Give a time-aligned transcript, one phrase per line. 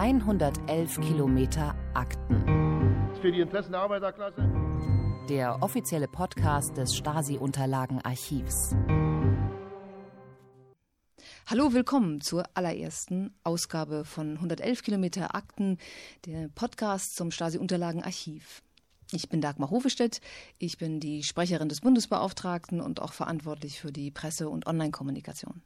[0.00, 2.42] 111 Kilometer Akten.
[3.20, 4.50] Für die Interessen der Arbeiterklasse.
[5.28, 8.74] Der offizielle Podcast des Stasi-Unterlagenarchivs.
[11.48, 15.76] Hallo, willkommen zur allerersten Ausgabe von 111 Kilometer Akten,
[16.24, 18.62] der Podcast zum Stasi-Unterlagenarchiv.
[19.12, 20.22] Ich bin Dagmar Hovestedt,
[20.56, 25.60] ich bin die Sprecherin des Bundesbeauftragten und auch verantwortlich für die Presse- und Online-Kommunikation.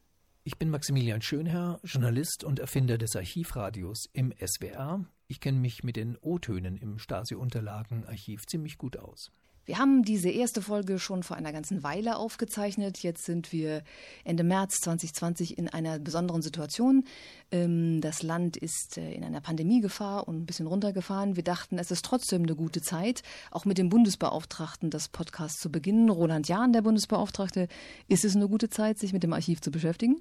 [0.47, 5.07] Ich bin Maximilian Schönherr, Journalist und Erfinder des Archivradios im SWR.
[5.27, 9.31] Ich kenne mich mit den O-Tönen im Stasi-Unterlagenarchiv ziemlich gut aus.
[9.65, 12.99] Wir haben diese erste Folge schon vor einer ganzen Weile aufgezeichnet.
[12.99, 13.83] Jetzt sind wir
[14.23, 17.05] Ende März 2020 in einer besonderen Situation.
[17.51, 21.37] Ähm, das Land ist äh, in einer Pandemiegefahr und ein bisschen runtergefahren.
[21.37, 25.73] Wir dachten, es ist trotzdem eine gute Zeit, auch mit dem Bundesbeauftragten das Podcast zu
[25.73, 26.11] beginnen.
[26.11, 27.69] Roland Jahn, der Bundesbeauftragte,
[28.09, 30.21] ist es eine gute Zeit, sich mit dem Archiv zu beschäftigen?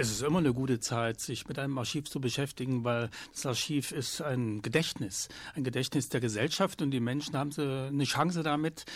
[0.00, 3.92] Es ist immer eine gute Zeit, sich mit einem Archiv zu beschäftigen, weil das Archiv
[3.92, 8.86] ist ein Gedächtnis, ein Gedächtnis der Gesellschaft und die Menschen haben eine Chance damit,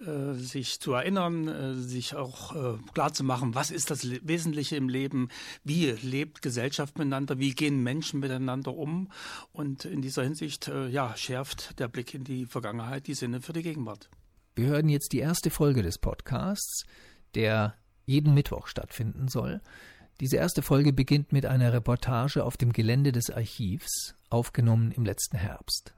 [0.00, 4.76] äh, sich zu erinnern, äh, sich auch äh, klar zu machen, was ist das Wesentliche
[4.76, 5.28] im Leben,
[5.64, 9.12] wie lebt Gesellschaft miteinander, wie gehen Menschen miteinander um
[9.52, 13.62] und in dieser Hinsicht ja, schärft der Blick in die Vergangenheit die Sinne für die
[13.62, 14.08] Gegenwart.
[14.54, 16.84] Wir hören jetzt die erste Folge des Podcasts,
[17.34, 17.74] der
[18.06, 19.60] jeden Mittwoch stattfinden soll.
[20.20, 25.36] Diese erste Folge beginnt mit einer Reportage auf dem Gelände des Archivs, aufgenommen im letzten
[25.36, 25.92] Herbst.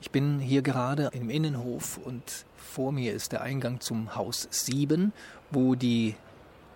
[0.00, 5.12] Ich bin hier gerade im Innenhof und vor mir ist der Eingang zum Haus 7,
[5.50, 6.14] wo die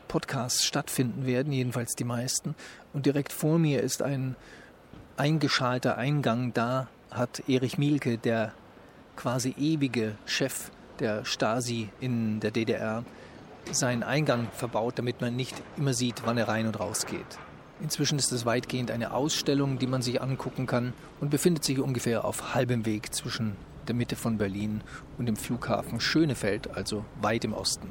[0.09, 2.55] Podcasts stattfinden werden, jedenfalls die meisten.
[2.93, 4.35] Und direkt vor mir ist ein
[5.17, 6.53] eingeschalter Eingang.
[6.53, 8.53] Da hat Erich Mielke, der
[9.17, 13.05] quasi ewige Chef der Stasi in der DDR,
[13.71, 17.39] seinen Eingang verbaut, damit man nicht immer sieht, wann er rein und raus geht.
[17.81, 22.25] Inzwischen ist es weitgehend eine Ausstellung, die man sich angucken kann und befindet sich ungefähr
[22.25, 23.57] auf halbem Weg zwischen
[23.89, 24.83] der Mitte von Berlin
[25.19, 27.89] und dem Flughafen Schönefeld, also weit im Osten.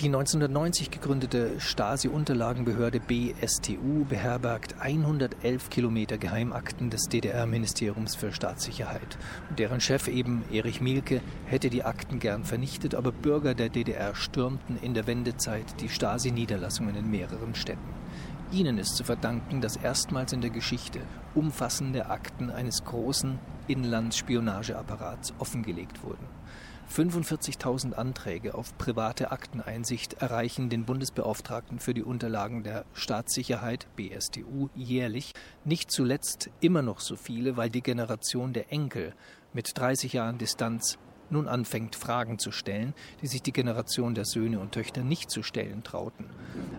[0.00, 9.16] Die 1990 gegründete Stasi-Unterlagenbehörde BSTU beherbergt 111 Kilometer Geheimakten des DDR-Ministeriums für Staatssicherheit.
[9.56, 14.78] Deren Chef eben Erich Mielke hätte die Akten gern vernichtet, aber Bürger der DDR stürmten
[14.82, 17.94] in der Wendezeit die Stasi-Niederlassungen in mehreren Städten.
[18.50, 21.02] Ihnen ist zu verdanken, dass erstmals in der Geschichte
[21.36, 23.38] umfassende Akten eines großen
[23.68, 26.26] Inlandsspionageapparats offengelegt wurden.
[26.92, 35.32] 45.000 Anträge auf private Akteneinsicht erreichen den Bundesbeauftragten für die Unterlagen der Staatssicherheit BSTU jährlich,
[35.64, 39.14] nicht zuletzt immer noch so viele, weil die Generation der Enkel
[39.52, 40.98] mit 30 Jahren Distanz
[41.30, 45.42] nun anfängt, Fragen zu stellen, die sich die Generation der Söhne und Töchter nicht zu
[45.42, 46.26] stellen trauten.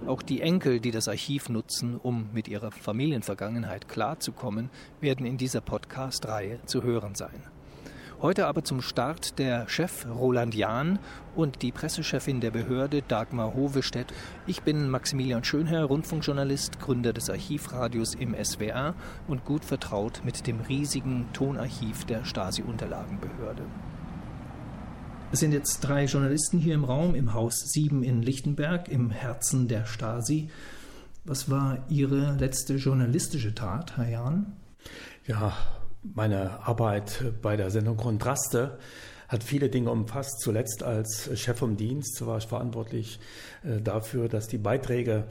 [0.07, 4.69] Auch die Enkel, die das Archiv nutzen, um mit ihrer Familienvergangenheit klarzukommen,
[5.01, 7.54] werden in dieser Podcast-Reihe zu hören sein.
[8.21, 10.99] Heute aber zum Start der Chef Roland Jahn
[11.35, 14.13] und die Pressechefin der Behörde Dagmar Hovestedt.
[14.47, 18.95] Ich bin Maximilian Schönherr, Rundfunkjournalist, Gründer des Archivradios im SWR
[19.27, 23.63] und gut vertraut mit dem riesigen Tonarchiv der Stasi-Unterlagenbehörde.
[25.33, 29.67] Es sind jetzt drei Journalisten hier im Raum, im Haus 7 in Lichtenberg, im Herzen
[29.67, 30.49] der Stasi.
[31.25, 34.53] Was war Ihre letzte journalistische Tat, Herr Jahn?
[35.27, 35.57] Ja,
[36.13, 38.77] meine Arbeit bei der Sendung Kontraste
[39.27, 40.39] hat viele Dinge umfasst.
[40.39, 43.19] Zuletzt als Chef vom Dienst war ich verantwortlich
[43.63, 45.25] äh, dafür, dass die Beiträge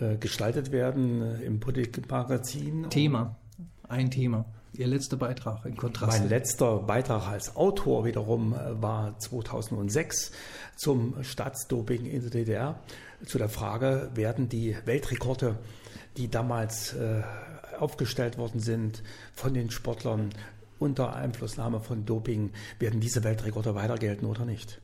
[0.00, 2.88] äh, gestaltet werden äh, im Politikmagazin.
[2.90, 3.36] Thema,
[3.88, 4.46] ein Thema.
[4.72, 6.18] Ihr letzter Beitrag in Kontrast.
[6.18, 10.32] Mein letzter Beitrag als Autor wiederum war 2006
[10.74, 12.80] zum Staatsdoping in der DDR.
[13.24, 15.60] Zu der Frage, werden die Weltrekorde,
[16.16, 16.96] die damals
[17.78, 19.02] aufgestellt worden sind
[19.34, 20.30] von den Sportlern
[20.78, 24.80] unter Einflussnahme von Doping, werden diese Weltrekorde weiter gelten oder nicht?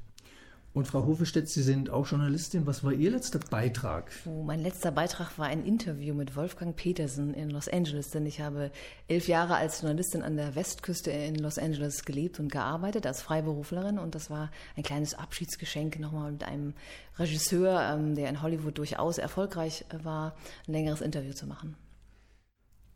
[0.73, 2.65] Und Frau Hofestedt, Sie sind auch Journalistin.
[2.65, 4.13] Was war Ihr letzter Beitrag?
[4.25, 8.41] Oh, mein letzter Beitrag war ein Interview mit Wolfgang Petersen in Los Angeles, denn ich
[8.41, 8.71] habe
[9.09, 13.99] elf Jahre als Journalistin an der Westküste in Los Angeles gelebt und gearbeitet als Freiberuflerin.
[13.99, 16.75] Und das war ein kleines Abschiedsgeschenk nochmal mit einem
[17.19, 20.37] Regisseur, ähm, der in Hollywood durchaus erfolgreich war,
[20.69, 21.75] ein längeres Interview zu machen.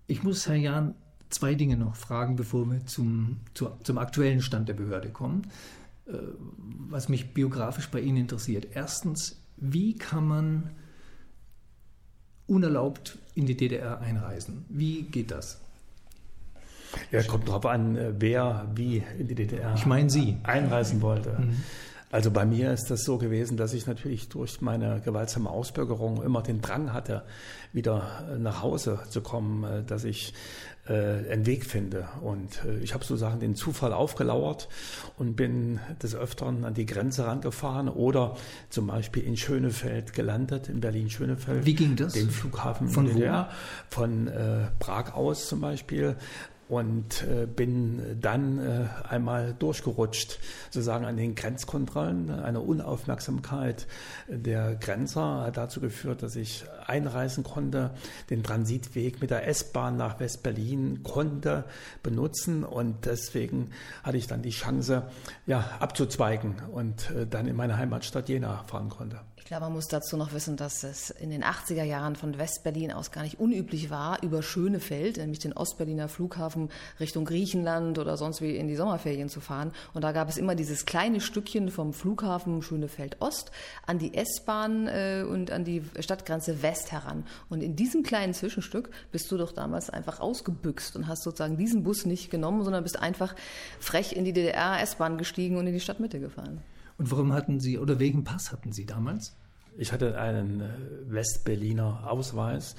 [0.07, 0.95] Ich muss Herr Jahn
[1.31, 5.51] zwei Dinge noch fragen, bevor wir zum, zu, zum aktuellen Stand der Behörde kommen,
[6.07, 6.13] äh,
[6.89, 8.69] was mich biografisch bei Ihnen interessiert.
[8.75, 10.71] Erstens, wie kann man
[12.47, 14.65] unerlaubt in die DDR einreisen?
[14.69, 15.61] Wie geht das?
[17.11, 20.37] Ja, kommt darauf an, äh, wer wie in die DDR ich meine Sie.
[20.43, 21.39] einreisen wollte.
[21.41, 21.57] Mhm.
[22.15, 26.43] Also bei mir ist das so gewesen, dass ich natürlich durch meine gewaltsame Ausbürgerung immer
[26.43, 27.25] den Drang hatte,
[27.73, 30.33] wieder nach Hause zu kommen, dass ich
[30.87, 32.07] äh, einen Weg finde.
[32.21, 34.69] Und äh, ich habe sozusagen den Zufall aufgelauert
[35.17, 38.37] und bin des Öfteren an die Grenze rangefahren oder
[38.71, 41.67] zum Beispiel in Schönefeld gelandet, in Berlin-Schönefeld.
[41.67, 42.13] Wie ging das?
[42.13, 43.51] Den Flughafen von DDR,
[43.89, 46.15] von äh, Prag aus zum Beispiel
[46.69, 50.39] und äh, bin dann äh, einmal durchgerutscht,
[50.71, 52.31] sozusagen an den Grenzkontrollen.
[52.31, 53.87] Eine Unaufmerksamkeit
[54.29, 57.91] der Grenzer hat dazu geführt, dass ich einreisen konnte,
[58.31, 61.65] den Transitweg mit der S-Bahn nach West-Berlin konnte
[62.03, 63.71] benutzen und deswegen
[64.03, 65.03] hatte ich dann die Chance,
[65.47, 69.21] ja, abzuzweigen und äh, dann in meine Heimatstadt Jena fahren konnte.
[69.45, 72.91] Ich glaube, man muss dazu noch wissen, dass es in den 80er Jahren von Westberlin
[72.91, 78.41] aus gar nicht unüblich war, über Schönefeld, nämlich den Ostberliner Flughafen, Richtung Griechenland oder sonst
[78.41, 79.73] wie in die Sommerferien zu fahren.
[79.93, 83.51] Und da gab es immer dieses kleine Stückchen vom Flughafen Schönefeld Ost
[83.87, 87.27] an die S-Bahn äh, und an die Stadtgrenze West heran.
[87.51, 91.83] Und in diesem kleinen Zwischenstück bist du doch damals einfach ausgebüxt und hast sozusagen diesen
[91.83, 93.37] Bus nicht genommen, sondern bist einfach
[93.79, 96.63] frech in die DDR-S-Bahn gestiegen und in die Stadtmitte gefahren.
[96.99, 99.37] Und warum hatten Sie oder welchen Pass hatten Sie damals?
[99.77, 100.69] Ich hatte einen äh,
[101.07, 102.77] Westberliner Ausweis.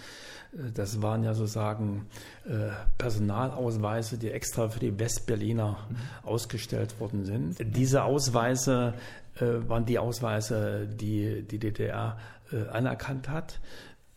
[0.54, 2.08] Äh, das waren ja sozusagen
[2.46, 5.96] äh, Personalausweise, die extra für die Westberliner mhm.
[6.24, 7.58] ausgestellt worden sind.
[7.76, 8.94] Diese Ausweise
[9.38, 12.18] waren die Ausweise, die die DDR
[12.72, 13.60] anerkannt hat.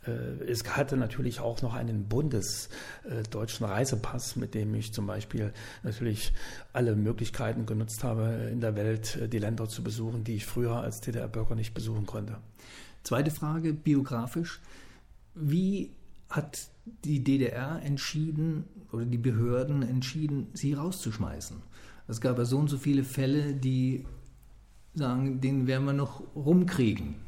[0.07, 0.11] Äh,
[0.45, 5.53] es hatte natürlich auch noch einen bundesdeutschen Reisepass, mit dem ich zum Beispiel
[5.83, 6.33] natürlich
[6.73, 10.77] alle Möglichkeiten genutzt habe, in der Welt äh, die Länder zu besuchen, die ich früher
[10.77, 12.39] als DDR-Bürger nicht besuchen konnte.
[13.03, 14.61] Zweite Frage, biografisch.
[15.35, 15.93] Wie
[16.29, 16.69] hat
[17.05, 21.63] die DDR entschieden oder die Behörden entschieden, sie rauszuschmeißen?
[22.07, 24.07] Es gab ja so und so viele Fälle, die
[24.95, 27.28] sagen, den werden wir noch rumkriegen.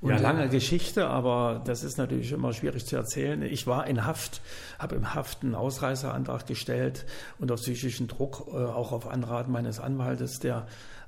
[0.00, 3.42] Und ja, lange Geschichte, aber das ist natürlich immer schwierig zu erzählen.
[3.42, 4.42] Ich war in Haft,
[4.78, 7.06] habe im Haft einen Ausreiseantrag gestellt
[7.38, 10.66] unter psychischen Druck, äh, auch auf Anraten meines Anwaltes, der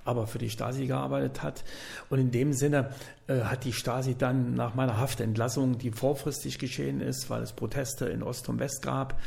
[0.09, 1.65] aber für die Stasi gearbeitet hat.
[2.09, 2.95] Und in dem Sinne
[3.27, 8.07] äh, hat die Stasi dann nach meiner Haftentlassung, die vorfristig geschehen ist, weil es Proteste
[8.07, 9.21] in Ost und West gab,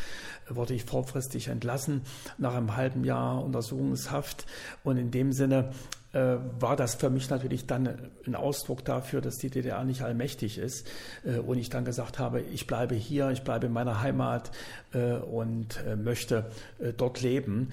[0.49, 2.01] wurde ich vorfristig entlassen
[2.39, 4.47] nach einem halben Jahr Untersuchungshaft.
[4.83, 5.69] Und in dem Sinne
[6.13, 10.57] äh, war das für mich natürlich dann ein Ausdruck dafür, dass die DDR nicht allmächtig
[10.57, 10.87] ist.
[11.23, 14.51] Äh, und ich dann gesagt habe, ich bleibe hier, ich bleibe in meiner Heimat
[14.93, 16.51] äh, und möchte
[16.97, 17.69] dort leben.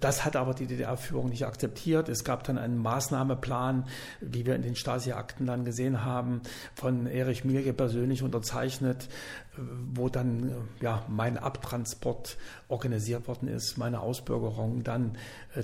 [0.00, 2.08] Das hat aber die DDR-Führung nicht akzeptiert.
[2.08, 3.86] Es gab dann einen Maßnahmeplan,
[4.20, 6.42] wie wir in den Stasi-Akten dann gesehen haben,
[6.74, 9.08] von Erich Mielke persönlich unterzeichnet,
[9.56, 12.36] wo dann ja, mein Abtransport
[12.68, 15.16] organisiert worden ist, meine Ausbürgerung dann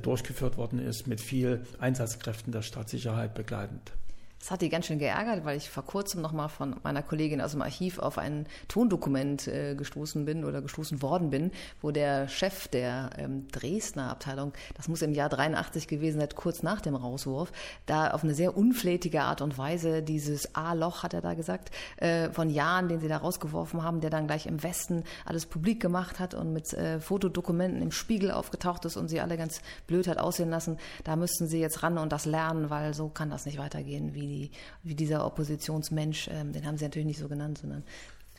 [0.03, 3.93] durchgeführt worden ist mit viel Einsatz Einsatzkräften der Staatssicherheit begleitend.
[4.39, 7.53] Das hat die ganz schön geärgert, weil ich vor kurzem nochmal von meiner Kollegin aus
[7.53, 11.51] dem Archiv auf ein Tondokument äh, gestoßen bin oder gestoßen worden bin,
[11.81, 16.63] wo der Chef der ähm, Dresdner Abteilung, das muss im Jahr 83 gewesen sein, kurz
[16.63, 17.51] nach dem Rauswurf,
[17.87, 22.31] da auf eine sehr unflätige Art und Weise dieses A-Loch, hat er da gesagt, äh,
[22.31, 26.21] von Jahren, den sie da rausgeworfen haben, der dann gleich im Westen alles publik gemacht
[26.21, 30.19] hat und mit äh, Fotodokumenten im Spiegel aufgetaucht ist und sie alle ganz blöd hat
[30.19, 30.79] aussehen lassen.
[31.05, 34.26] Da müssten sie jetzt ran und das lernen, weil so kann das nicht weitergehen, wie
[34.27, 34.51] wie,
[34.83, 37.85] wie dieser Oppositionsmensch, ähm, den haben sie natürlich nicht so genannt, sondern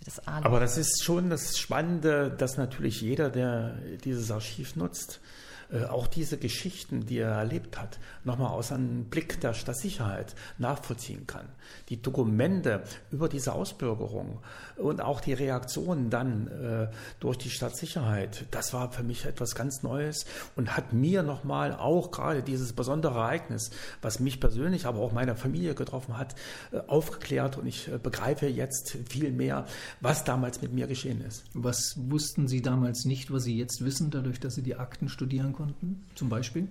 [0.06, 5.20] das Aber das ist schon das Spannende, dass natürlich jeder, der dieses Archiv nutzt,
[5.71, 11.27] äh, auch diese Geschichten, die er erlebt hat, nochmal aus einem Blick der Staatssicherheit nachvollziehen
[11.27, 11.45] kann.
[11.89, 14.39] Die Dokumente über diese Ausbürgerung
[14.77, 16.88] und auch die Reaktionen dann äh,
[17.19, 22.12] durch die Staatssicherheit, das war für mich etwas ganz Neues und hat mir nochmal auch
[22.12, 23.71] gerade dieses besondere Ereignis,
[24.01, 26.36] was mich persönlich, aber auch meine Familie getroffen hat,
[26.71, 29.65] äh, aufgeklärt und ich begreife jetzt viel mehr,
[30.00, 31.43] was damals mit mir geschehen ist.
[31.53, 35.57] Was wussten Sie damals nicht, was Sie jetzt wissen, dadurch, dass Sie die Akten studieren
[35.58, 36.68] konnten, zum Beispiel?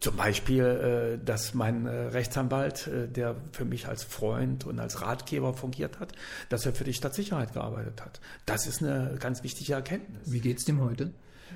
[0.00, 5.02] Zum Beispiel, äh, dass mein äh, Rechtsanwalt, äh, der für mich als Freund und als
[5.02, 6.12] Ratgeber fungiert hat,
[6.48, 8.20] dass er für die Stadtsicherheit gearbeitet hat.
[8.46, 10.32] Das ist eine ganz wichtige Erkenntnis.
[10.32, 11.12] Wie geht's dem heute?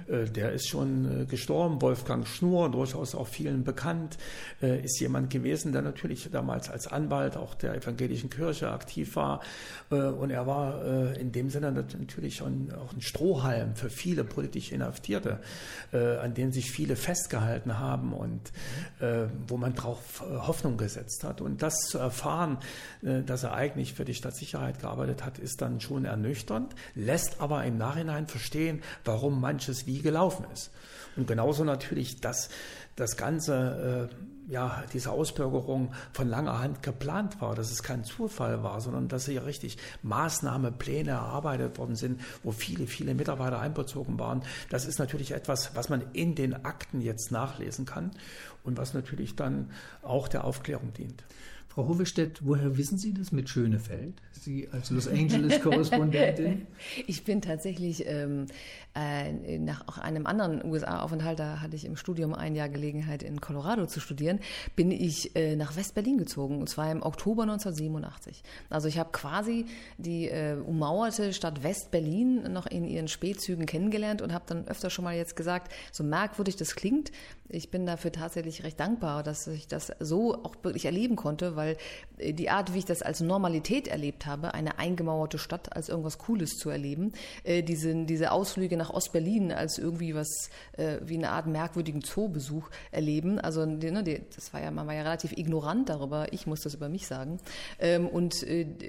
[0.09, 1.81] Äh, der ist schon äh, gestorben.
[1.81, 4.19] Wolfgang Schnur, durchaus auch vielen bekannt,
[4.63, 9.41] äh, ist jemand gewesen, der natürlich damals als Anwalt auch der evangelischen Kirche aktiv war.
[9.91, 15.41] Und er war in dem Sinne natürlich auch ein Strohhalm für viele politisch Inhaftierte,
[15.93, 18.53] an denen sich viele festgehalten haben und
[19.47, 21.41] wo man darauf Hoffnung gesetzt hat.
[21.41, 22.59] Und das zu erfahren,
[23.03, 27.77] dass er eigentlich für die Stadtsicherheit gearbeitet hat, ist dann schon ernüchternd, lässt aber im
[27.77, 30.71] Nachhinein verstehen, warum manches wie gelaufen ist.
[31.17, 32.49] Und genauso natürlich, dass
[32.97, 38.63] das Ganze, äh, ja, diese Ausbürgerung von langer Hand geplant war, dass es kein Zufall
[38.63, 44.43] war, sondern dass hier richtig Maßnahmepläne erarbeitet worden sind, wo viele, viele Mitarbeiter einbezogen waren.
[44.71, 48.11] Das ist natürlich etwas, was man in den Akten jetzt nachlesen kann
[48.65, 49.71] und was natürlich dann
[50.03, 51.25] auch der Aufklärung dient.
[51.75, 54.23] Frau Hovestedt, woher wissen Sie das mit Schönefeld?
[54.31, 56.69] Sie als Los Angeles-Korrespondentin?
[57.09, 58.47] ich bin tatsächlich ähm,
[58.95, 63.41] äh, nach auch einem anderen USA-Aufenthalt, da hatte ich im Studium ein Jahr Gelegenheit in
[63.41, 64.39] Colorado zu studieren,
[64.77, 68.45] bin ich äh, nach West-Berlin gezogen und zwar im Oktober 1987.
[68.71, 69.67] Also ich habe quasi
[69.99, 75.05] die äh, ummauerte Stadt West-Berlin noch in ihren Spätzügen kennengelernt und habe dann öfter schon
[75.05, 77.11] mal jetzt gesagt, so merkwürdig das klingt,
[77.49, 81.64] ich bin dafür tatsächlich recht dankbar, dass ich das so auch wirklich erleben konnte, weil
[81.71, 86.19] äh, die Art, wie ich das als Normalität erlebt habe, eine eingemauerte Stadt als irgendwas
[86.19, 91.31] Cooles zu erleben, äh, diese, diese Ausflüge nach Ostberlin als irgendwie was äh, wie eine
[91.31, 93.41] Art merkwürdigen Zoobesuch erleben.
[93.41, 96.89] Also ne, das war ja, man war ja relativ ignorant darüber, ich muss das über
[96.89, 97.41] mich sagen.
[97.79, 98.35] Ähm, und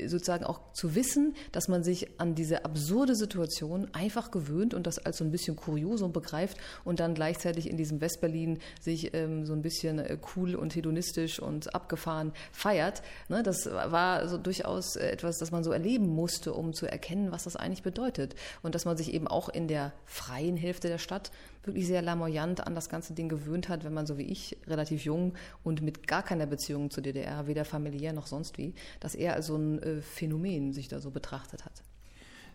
[0.08, 5.00] sozusagen auch zu wissen, dass man sich an diese absurde Situation einfach gewöhnt und das
[5.00, 9.46] als so ein bisschen Kuriosum begreift und dann gleichzeitig in diesem Westberlin Berlin sich ähm,
[9.46, 10.02] so ein bisschen
[10.36, 12.34] cool und hedonistisch und abgefahren
[12.66, 13.04] feiert.
[13.30, 17.32] Ne, das war so durchaus äh, etwas, das man so erleben musste, um zu erkennen,
[17.32, 18.36] was das eigentlich bedeutet.
[18.64, 21.32] Und dass man sich eben auch in der freien Hälfte der Stadt
[21.64, 25.06] wirklich sehr lamoyant an das ganze Ding gewöhnt hat, wenn man so wie ich relativ
[25.06, 29.34] jung und mit gar keiner Beziehung zur DDR, weder familiär noch sonst wie, dass er
[29.34, 31.84] als so ein äh, Phänomen sich da so betrachtet hat.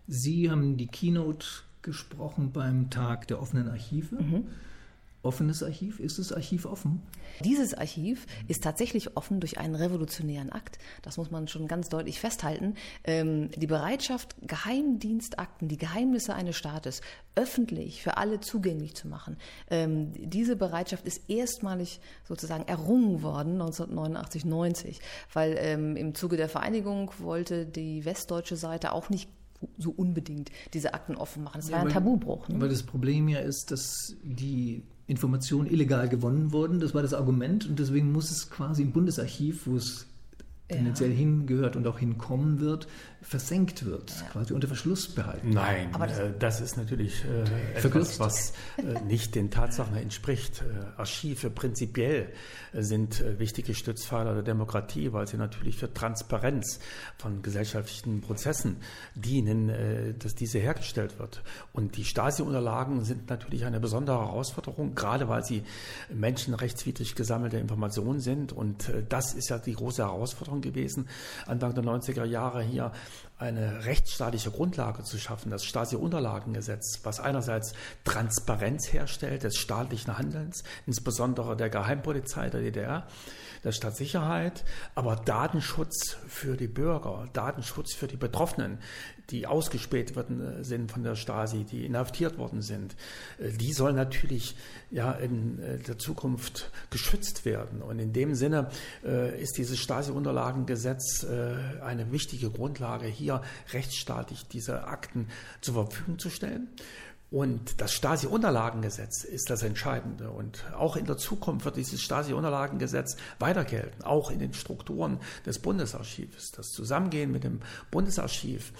[0.08, 1.46] Sie haben die Keynote
[1.82, 4.16] gesprochen beim Tag der offenen Archive.
[4.16, 4.48] Mhm
[5.22, 6.00] offenes Archiv?
[6.00, 7.02] Ist das Archiv offen?
[7.44, 10.78] Dieses Archiv ist tatsächlich offen durch einen revolutionären Akt.
[11.02, 12.74] Das muss man schon ganz deutlich festhalten.
[13.04, 17.02] Ähm, die Bereitschaft, Geheimdienstakten, die Geheimnisse eines Staates
[17.34, 19.36] öffentlich für alle zugänglich zu machen,
[19.70, 25.00] ähm, diese Bereitschaft ist erstmalig sozusagen errungen worden 1989, 90,
[25.32, 29.28] weil ähm, im Zuge der Vereinigung wollte die westdeutsche Seite auch nicht
[29.78, 31.60] so unbedingt diese Akten offen machen.
[31.60, 32.48] Das ja, war ein Tabubruch.
[32.48, 32.60] Ne?
[32.60, 36.78] Weil das Problem ja ist, dass die Informationen illegal gewonnen wurden.
[36.78, 40.06] Das war das Argument und deswegen muss es quasi im Bundesarchiv, wo es
[40.68, 41.16] tendenziell ja.
[41.16, 42.86] hingehört und auch hinkommen wird,
[43.22, 44.26] versenkt wird, ja.
[44.32, 45.50] quasi unter Verschluss behalten.
[45.50, 50.62] Nein, aber das, äh, das ist natürlich äh, etwas, was äh, nicht den Tatsachen entspricht.
[50.62, 52.32] Äh, Archive prinzipiell
[52.72, 56.80] äh, sind äh, wichtige Stützpfeiler der Demokratie, weil sie natürlich für Transparenz
[57.18, 58.76] von gesellschaftlichen Prozessen
[59.14, 59.70] dienen,
[60.18, 61.42] dass diese hergestellt wird.
[61.72, 65.62] Und die Stasi-Unterlagen sind natürlich eine besondere Herausforderung, gerade weil sie
[66.12, 68.52] menschenrechtswidrig gesammelte Informationen sind.
[68.52, 71.08] Und das ist ja die große Herausforderung gewesen,
[71.46, 72.92] Anfang der 90er Jahre hier
[73.40, 77.72] eine rechtsstaatliche Grundlage zu schaffen, das Stasi-Unterlagengesetz, was einerseits
[78.04, 83.06] Transparenz herstellt des staatlichen Handelns, insbesondere der Geheimpolizei der DDR,
[83.64, 88.78] der Staatssicherheit, aber Datenschutz für die Bürger, Datenschutz für die Betroffenen,
[89.30, 92.96] die ausgespäht worden äh, sind von der Stasi, die inhaftiert worden sind,
[93.38, 94.56] äh, die sollen natürlich
[94.90, 97.82] ja in äh, der Zukunft geschützt werden.
[97.82, 98.70] Und in dem Sinne
[99.02, 101.24] ist dieses Stasi-Unterlagengesetz
[101.82, 105.28] eine wichtige Grundlage, hier rechtsstaatlich diese Akten
[105.60, 106.68] zur Verfügung zu stellen.
[107.30, 110.30] Und das Stasi-Unterlagengesetz ist das Entscheidende.
[110.30, 115.60] Und auch in der Zukunft wird dieses Stasi-Unterlagengesetz weiter gelten, auch in den Strukturen des
[115.60, 116.50] Bundesarchivs.
[116.50, 117.60] Das Zusammengehen mit dem
[117.92, 118.72] Bundesarchiv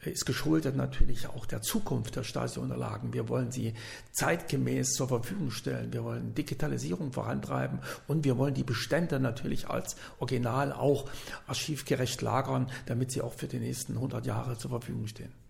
[0.00, 3.12] ist geschuldet natürlich auch der Zukunft der Stasi-Unterlagen.
[3.12, 3.74] Wir wollen sie
[4.12, 5.92] zeitgemäß zur Verfügung stellen.
[5.92, 11.10] Wir wollen Digitalisierung vorantreiben und wir wollen die Bestände natürlich als Original auch
[11.46, 15.47] archivgerecht lagern, damit sie auch für die nächsten 100 Jahre zur Verfügung stehen.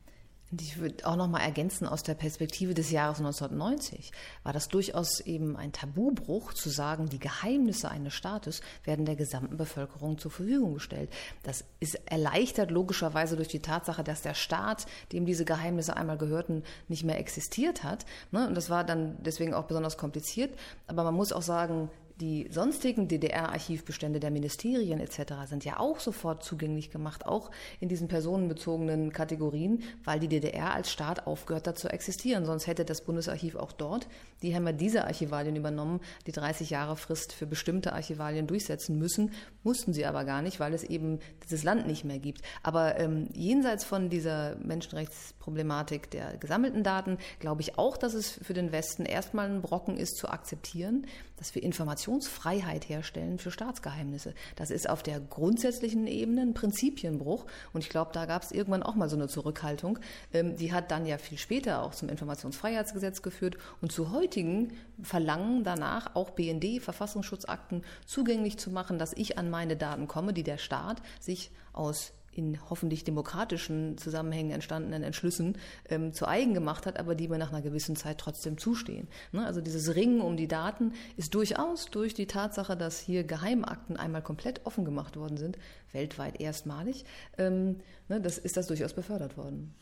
[0.57, 4.13] Ich würde auch noch mal ergänzen, aus der Perspektive des Jahres 1990
[4.45, 9.59] war das durchaus eben ein Tabubruch zu sagen, die Geheimnisse eines Staates werden der gesamten
[9.59, 11.11] Bevölkerung zur Verfügung gestellt.
[11.43, 16.63] Das ist erleichtert logischerweise durch die Tatsache, dass der Staat, dem diese Geheimnisse einmal gehörten,
[16.89, 18.07] nicht mehr existiert hat.
[18.31, 18.49] Ne?
[18.49, 20.59] Und das war dann deswegen auch besonders kompliziert.
[20.87, 21.91] Aber man muss auch sagen,
[22.21, 25.35] die sonstigen DDR-Archivbestände der Ministerien etc.
[25.47, 30.91] sind ja auch sofort zugänglich gemacht, auch in diesen personenbezogenen Kategorien, weil die DDR als
[30.91, 32.45] Staat aufgehört hat zu existieren.
[32.45, 34.09] Sonst hätte das Bundesarchiv auch dort,
[34.43, 39.33] die haben ja diese Archivalien übernommen, die 30 Jahre Frist für bestimmte Archivalien durchsetzen müssen,
[39.63, 42.43] mussten sie aber gar nicht, weil es eben dieses Land nicht mehr gibt.
[42.63, 48.55] Aber ähm, jenseits von dieser Menschenrechtsproblematik der gesammelten Daten, glaube ich auch, dass es für
[48.55, 54.35] den Westen erstmal ein Brocken ist zu akzeptieren, dass wir Informationsfreiheit herstellen für Staatsgeheimnisse.
[54.57, 57.47] Das ist auf der grundsätzlichen Ebene ein Prinzipienbruch.
[57.73, 59.99] Und ich glaube, da gab es irgendwann auch mal so eine Zurückhaltung.
[60.33, 65.65] Ähm, die hat dann ja viel später auch zum Informationsfreiheitsgesetz geführt und zu heutigen Verlangen
[65.65, 70.59] danach auch BND, Verfassungsschutzakten zugänglich zu machen, dass ich an meine Daten komme, die der
[70.59, 75.57] Staat sich aus in hoffentlich demokratischen Zusammenhängen entstandenen Entschlüssen
[75.89, 79.09] ähm, zu eigen gemacht hat, aber die mir nach einer gewissen Zeit trotzdem zustehen.
[79.33, 79.45] Ne?
[79.45, 84.23] Also dieses Ringen um die Daten ist durchaus durch die Tatsache, dass hier Geheimakten einmal
[84.23, 85.59] komplett offen gemacht worden sind,
[85.93, 87.05] weltweit erstmalig,
[87.39, 89.75] ähm, ne, das ist das durchaus befördert worden.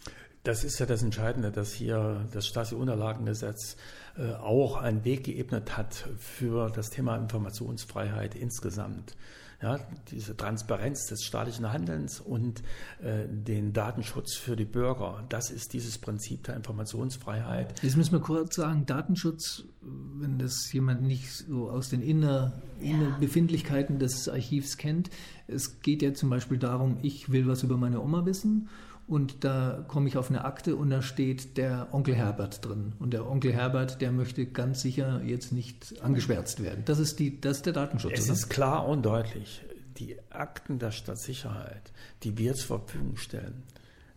[0.47, 3.77] Das ist ja das Entscheidende, dass hier das Stasi-Unterlagengesetz
[4.17, 9.17] äh, auch einen Weg geebnet hat für das Thema Informationsfreiheit insgesamt
[9.61, 9.81] ja,
[10.13, 12.61] diese Transparenz des staatlichen Handelns und
[13.03, 15.25] äh, den Datenschutz für die Bürger.
[15.31, 17.83] Das ist dieses Prinzip der Informationsfreiheit.
[17.83, 22.91] Jetzt müssen wir kurz sagen, Datenschutz, wenn das jemand nicht so aus den Inner, ja.
[22.93, 25.11] Innerbefindlichkeiten des Archivs kennt.
[25.49, 28.69] Es geht ja zum Beispiel darum, ich will was über meine Oma wissen
[29.07, 32.93] und da komme ich auf eine Akte und da steht der Onkel Herbert drin.
[32.99, 36.83] Und der Onkel Herbert, der möchte ganz sicher jetzt nicht angeschwärzt werden.
[36.85, 38.19] Das ist, die, das ist der Datenschutz.
[38.19, 38.33] Es oder?
[38.35, 39.63] ist klar und deutlich,
[39.99, 41.93] die Akten der Stadtsicherheit,
[42.25, 43.63] die wir zur Verfügung stellen,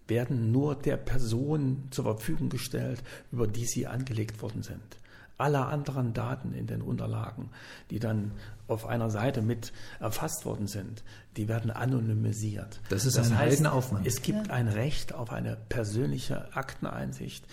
[0.08, 4.98] werden nur der Person zur Verfügung gestellt, über die sie angelegt worden sind
[5.39, 7.50] alle anderen Daten in den Unterlagen,
[7.89, 8.34] die dann
[8.69, 11.03] auf einer Seite mit erfasst worden sind,
[11.38, 12.81] die werden anonymisiert.
[12.89, 14.05] Das ist das ein heißt, Aufwand.
[14.05, 14.53] Es gibt ja.
[14.53, 17.45] ein Recht auf eine persönliche Akteneinsicht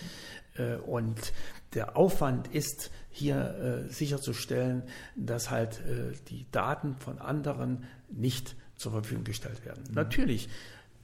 [0.56, 1.32] äh, und
[1.74, 4.82] der Aufwand ist hier äh, sicherzustellen,
[5.14, 9.84] dass halt äh, die Daten von anderen nicht zur Verfügung gestellt werden.
[9.88, 9.94] Mhm.
[9.94, 10.48] Natürlich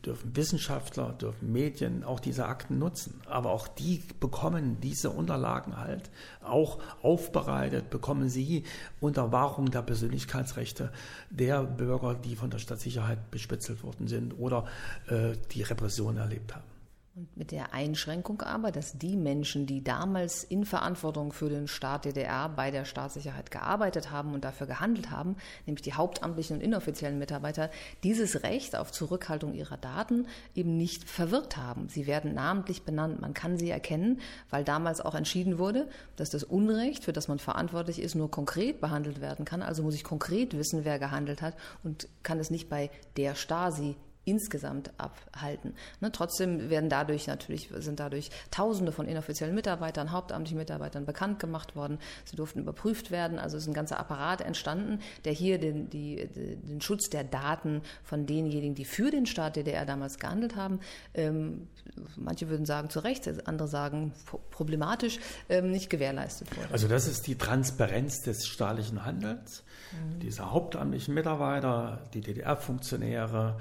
[0.04, 3.20] dürfen Wissenschaftler, dürfen Medien auch diese Akten nutzen.
[3.26, 6.10] Aber auch die bekommen diese Unterlagen halt
[6.42, 8.64] auch aufbereitet, bekommen sie
[9.00, 10.92] unter Wahrung der Persönlichkeitsrechte
[11.30, 14.66] der Bürger, die von der Stadtsicherheit bespitzelt worden sind oder
[15.08, 16.71] äh, die Repression erlebt haben.
[17.14, 22.06] Und mit der Einschränkung aber, dass die Menschen, die damals in Verantwortung für den Staat
[22.06, 27.18] DDR bei der Staatssicherheit gearbeitet haben und dafür gehandelt haben, nämlich die hauptamtlichen und inoffiziellen
[27.18, 27.68] Mitarbeiter,
[28.02, 31.90] dieses Recht auf Zurückhaltung ihrer Daten eben nicht verwirkt haben.
[31.90, 36.44] Sie werden namentlich benannt, man kann sie erkennen, weil damals auch entschieden wurde, dass das
[36.44, 39.60] Unrecht, für das man verantwortlich ist, nur konkret behandelt werden kann.
[39.60, 43.96] Also muss ich konkret wissen, wer gehandelt hat und kann es nicht bei der Stasi
[44.24, 45.74] insgesamt abhalten.
[46.00, 51.74] Ne, trotzdem werden dadurch natürlich, sind dadurch Tausende von inoffiziellen Mitarbeitern, hauptamtlichen Mitarbeitern bekannt gemacht
[51.74, 51.98] worden.
[52.24, 53.38] Sie durften überprüft werden.
[53.38, 58.26] Also ist ein ganzer Apparat entstanden, der hier den, die, den Schutz der Daten von
[58.26, 60.80] denjenigen, die für den Staat DDR damals gehandelt haben,
[61.14, 61.68] ähm,
[62.16, 64.12] manche würden sagen zu Recht, andere sagen
[64.50, 66.68] problematisch, ähm, nicht gewährleistet wurde.
[66.72, 69.62] Also das ist die Transparenz des staatlichen Handelns.
[69.92, 70.20] Mhm.
[70.20, 73.58] Diese hauptamtlichen Mitarbeiter, die DDR-Funktionäre,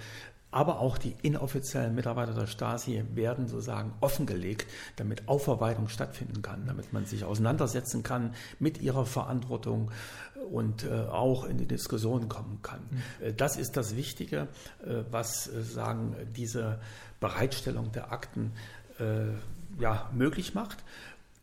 [0.52, 6.94] aber auch die inoffiziellen Mitarbeiter der Stasi werden sozusagen offengelegt, damit Aufarbeitung stattfinden kann, damit
[6.94, 9.92] man sich auseinandersetzen kann mit ihrer Verantwortung
[10.52, 12.82] und äh, auch in die Diskussion kommen kann.
[12.92, 13.38] Mhm.
[13.38, 14.48] Das ist das Wichtige,
[14.86, 16.80] äh, was äh, sagen diese
[17.20, 18.52] Bereitstellung der Akten
[19.00, 20.84] äh, ja, möglich macht.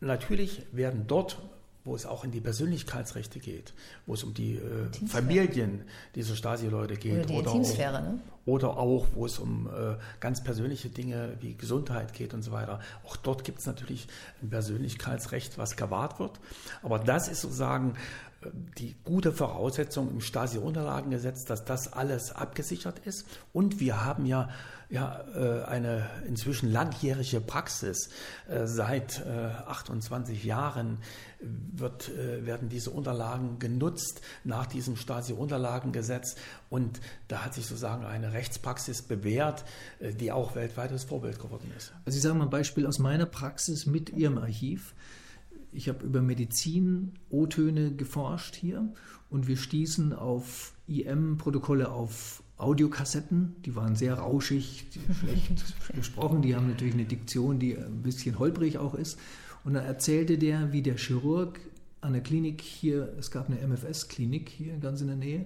[0.01, 1.41] Natürlich werden dort
[1.85, 3.73] wo es auch in die Persönlichkeitsrechte geht,
[4.05, 7.25] wo es um die äh, Familien dieser Stasi-Leute geht.
[7.25, 8.19] Oder, die oder, auch, ne?
[8.45, 12.79] oder auch, wo es um äh, ganz persönliche Dinge wie Gesundheit geht und so weiter.
[13.05, 14.07] Auch dort gibt es natürlich
[14.41, 16.39] ein Persönlichkeitsrecht, was gewahrt wird.
[16.83, 17.95] Aber das ist sozusagen
[18.77, 23.25] die gute Voraussetzung im Stasi-Unterlagengesetz, dass das alles abgesichert ist.
[23.53, 24.49] Und wir haben ja
[24.89, 28.09] ja, äh, eine inzwischen langjährige Praxis.
[28.47, 30.97] Äh, seit 28 Jahren
[31.39, 36.35] wird, werden diese Unterlagen genutzt nach diesem Stasi-Unterlagengesetz.
[36.69, 39.63] Und da hat sich sozusagen eine Rechtspraxis bewährt,
[40.01, 41.93] die auch weltweites Vorbild geworden ist.
[42.05, 44.93] Also ich sage mal ein Beispiel aus meiner Praxis mit Ihrem Archiv.
[45.71, 48.91] Ich habe über Medizin O-Töne geforscht hier
[49.29, 54.87] und wir stießen auf IM-Protokolle auf Audiokassetten, die waren sehr rauschig,
[55.19, 55.63] schlecht
[55.95, 59.19] gesprochen, die haben natürlich eine Diktion, die ein bisschen holprig auch ist.
[59.63, 61.59] Und dann erzählte der, wie der Chirurg
[62.01, 65.45] an der Klinik hier, es gab eine MFS-Klinik hier ganz in der Nähe,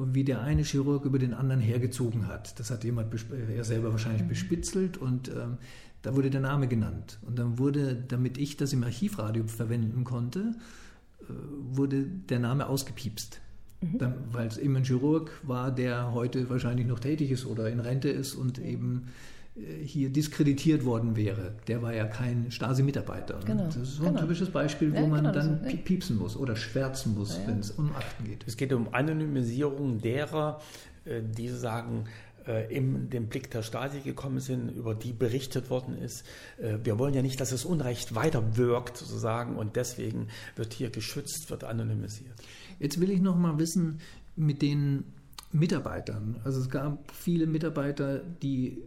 [0.00, 2.58] und wie der eine Chirurg über den anderen hergezogen hat.
[2.58, 3.14] Das hat jemand,
[3.54, 4.28] er selber wahrscheinlich mhm.
[4.28, 5.58] bespitzelt und ähm,
[6.02, 7.18] da wurde der Name genannt.
[7.22, 10.54] Und dann wurde, damit ich das im Archivradio verwenden konnte,
[11.22, 11.24] äh,
[11.72, 13.40] wurde der Name ausgepiepst.
[13.82, 13.98] Mhm.
[14.30, 18.10] weil es eben ein Chirurg war, der heute wahrscheinlich noch tätig ist oder in Rente
[18.10, 19.06] ist und eben
[19.56, 21.54] äh, hier diskreditiert worden wäre.
[21.66, 23.40] Der war ja kein Stasi-Mitarbeiter.
[23.46, 23.64] Genau.
[23.64, 24.20] Das ist so ein genau.
[24.20, 27.48] typisches Beispiel, wo ja, man genau, dann so, piepsen muss oder schwärzen muss, ja, ja.
[27.48, 28.44] wenn es um Akten geht.
[28.46, 30.60] Es geht um Anonymisierung derer,
[31.04, 32.04] äh, die sagen,
[32.68, 36.24] in den Blick der Stasi gekommen sind, über die berichtet worden ist.
[36.58, 41.50] Wir wollen ja nicht, dass das Unrecht weiter wirkt, sozusagen, und deswegen wird hier geschützt,
[41.50, 42.34] wird anonymisiert.
[42.78, 44.00] Jetzt will ich noch mal wissen,
[44.36, 45.04] mit den
[45.52, 46.40] Mitarbeitern.
[46.44, 48.82] Also es gab viele Mitarbeiter, die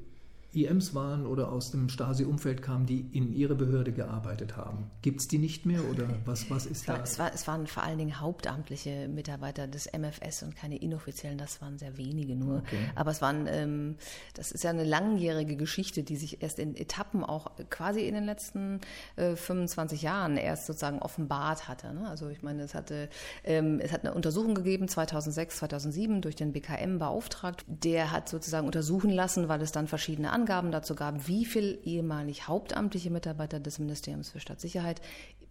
[0.55, 4.91] IMs waren oder aus dem Stasi-Umfeld kamen, die in ihre Behörde gearbeitet haben.
[5.01, 7.03] Gibt es die nicht mehr oder was, was ist es war, da?
[7.03, 11.61] Es, war, es waren vor allen Dingen hauptamtliche Mitarbeiter des MFS und keine inoffiziellen, das
[11.61, 12.57] waren sehr wenige nur.
[12.57, 12.77] Okay.
[12.95, 13.95] Aber es waren, ähm,
[14.35, 18.25] das ist ja eine langjährige Geschichte, die sich erst in Etappen auch quasi in den
[18.25, 18.79] letzten
[19.15, 21.93] äh, 25 Jahren erst sozusagen offenbart hatte.
[21.93, 22.07] Ne?
[22.07, 23.09] Also ich meine, es hatte,
[23.43, 27.65] ähm, es hat eine Untersuchung gegeben, 2006, 2007 durch den BKM beauftragt.
[27.67, 31.73] Der hat sozusagen untersuchen lassen, weil es dann verschiedene Anwendungen Angaben dazu gab, wie viele
[31.85, 34.99] ehemalig hauptamtliche Mitarbeiter des Ministeriums für Staatssicherheit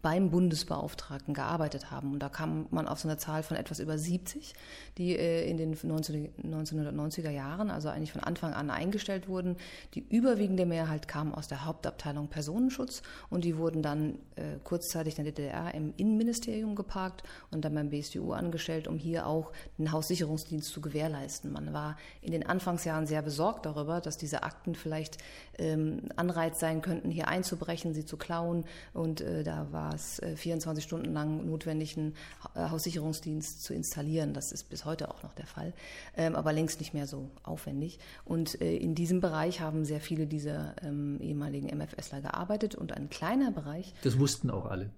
[0.02, 2.12] beim Bundesbeauftragten gearbeitet haben.
[2.12, 4.52] Und da kam man auf so eine Zahl von etwas über 70,
[4.98, 9.56] die äh, in den 1990er Jahren, also eigentlich von Anfang an eingestellt wurden.
[9.94, 15.24] Die überwiegende Mehrheit kam aus der Hauptabteilung Personenschutz und die wurden dann äh, kurzzeitig in
[15.24, 20.68] der DDR im Innenministerium geparkt und dann beim BSDU angestellt, um hier auch den Haussicherungsdienst
[20.68, 21.52] zu gewährleisten.
[21.52, 25.18] Man war in den Anfangsjahren sehr besorgt darüber, dass diese Akten vielleicht
[25.58, 30.84] ähm, Anreiz sein könnten, hier einzubrechen, sie zu klauen und äh, da war es 24
[30.84, 32.14] Stunden lang notwendig, einen
[32.54, 34.34] äh, Haussicherungsdienst zu installieren.
[34.34, 35.72] Das ist bis heute auch noch der Fall,
[36.16, 37.98] ähm, aber längst nicht mehr so aufwendig.
[38.24, 43.10] Und äh, in diesem Bereich haben sehr viele dieser ähm, ehemaligen MFSler gearbeitet und ein
[43.10, 43.94] kleiner Bereich.
[44.02, 44.90] Das wussten auch alle.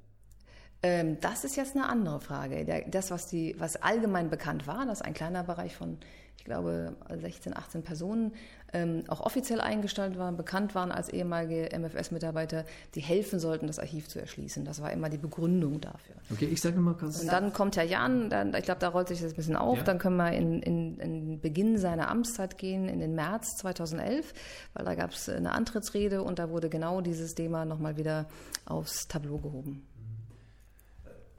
[0.84, 2.84] Ähm, das ist jetzt eine andere Frage.
[2.90, 5.96] Das, was, die, was allgemein bekannt war, dass ein kleiner Bereich von,
[6.36, 8.32] ich glaube, 16, 18 Personen
[8.74, 14.08] ähm, auch offiziell eingestellt waren, bekannt waren als ehemalige MFS-Mitarbeiter, die helfen sollten, das Archiv
[14.08, 14.64] zu erschließen.
[14.64, 16.16] Das war immer die Begründung dafür.
[16.30, 17.20] Okay, ich sage mal kurz.
[17.20, 19.78] Und dann kommt Herr Jan, dann, ich glaube, da rollt sich das ein bisschen auf.
[19.78, 19.84] Ja.
[19.84, 24.34] Dann können wir in, in, in Beginn seiner Amtszeit gehen, in den März 2011,
[24.74, 28.26] weil da gab es eine Antrittsrede und da wurde genau dieses Thema nochmal wieder
[28.66, 29.86] aufs Tableau gehoben.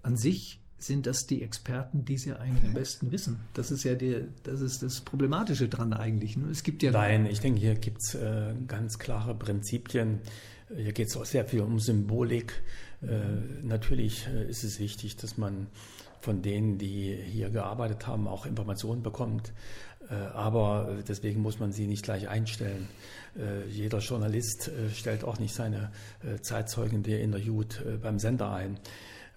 [0.02, 3.40] An sich sind das die Experten, die es ja eigentlich am besten wissen.
[3.54, 6.38] Das ist ja die, das ist das Problematische dran eigentlich.
[6.38, 6.50] Ne?
[6.50, 10.22] Es gibt ja Nein, ich denke, hier gibt es äh, ganz klare Prinzipien.
[10.76, 12.54] Hier geht es auch sehr viel um Symbolik.
[13.02, 13.08] Äh,
[13.64, 15.68] natürlich äh, ist es wichtig, dass man
[16.22, 19.54] von denen, die hier gearbeitet haben, auch Informationen bekommt.
[20.34, 22.88] Aber deswegen muss man sie nicht gleich einstellen.
[23.70, 25.92] Jeder Journalist stellt auch nicht seine
[26.42, 28.80] Zeitzeugen, die er interviewt, beim Sender ein.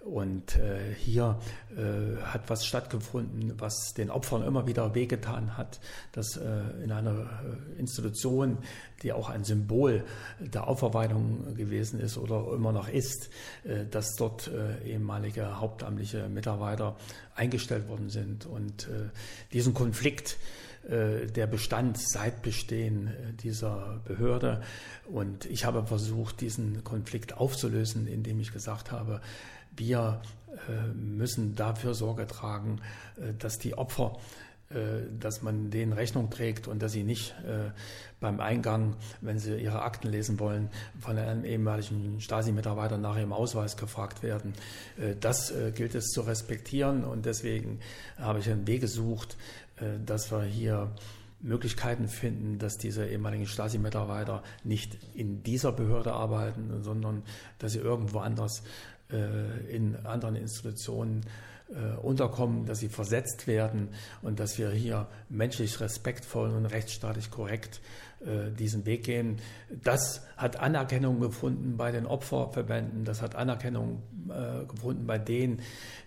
[0.01, 1.39] Und äh, hier
[1.75, 5.81] äh, hat was stattgefunden, was den Opfern immer wieder wehgetan hat,
[6.13, 8.59] dass äh, in einer äh, Institution,
[9.03, 10.05] die auch ein Symbol
[10.39, 13.29] der Aufarbeitung gewesen ist oder immer noch ist,
[13.65, 16.95] äh, dass dort äh, ehemalige hauptamtliche Mitarbeiter
[17.35, 18.45] eingestellt worden sind.
[18.45, 18.89] Und
[19.53, 20.37] diesen Konflikt,
[20.83, 24.61] der bestand seit Bestehen dieser Behörde.
[25.09, 29.21] Und ich habe versucht, diesen Konflikt aufzulösen, indem ich gesagt habe,
[29.79, 30.21] wir
[30.67, 32.81] äh, müssen dafür Sorge tragen,
[33.17, 34.17] äh, dass die Opfer
[34.69, 37.33] äh, dass man denen Rechnung trägt und dass sie nicht
[38.19, 43.77] beim Eingang, wenn sie ihre Akten lesen wollen, von einem ehemaligen Stasi-Mitarbeiter nach ihrem Ausweis
[43.77, 44.53] gefragt werden.
[45.21, 47.79] Das gilt es zu respektieren und deswegen
[48.19, 49.37] habe ich einen Weg gesucht,
[50.05, 50.91] dass wir hier
[51.41, 57.23] Möglichkeiten finden, dass diese ehemaligen Stasi-Mitarbeiter nicht in dieser Behörde arbeiten, sondern
[57.57, 61.25] dass sie irgendwo anders äh, in anderen Institutionen
[61.69, 63.89] äh, unterkommen, dass sie versetzt werden
[64.23, 67.79] und dass wir hier menschlich respektvoll und rechtsstaatlich korrekt
[68.21, 69.37] äh, diesen Weg gehen.
[69.83, 74.01] Das hat Anerkennung gefunden bei den Opferverbänden, das hat Anerkennung
[74.67, 75.59] gefunden bei denen,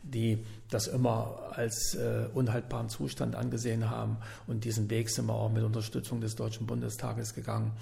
[0.05, 1.99] die das immer als
[2.35, 4.19] unhaltbaren Zustand angesehen haben.
[4.47, 7.73] Und diesen Weg sind wir auch mit Unterstützung des Deutschen Bundestages gegangen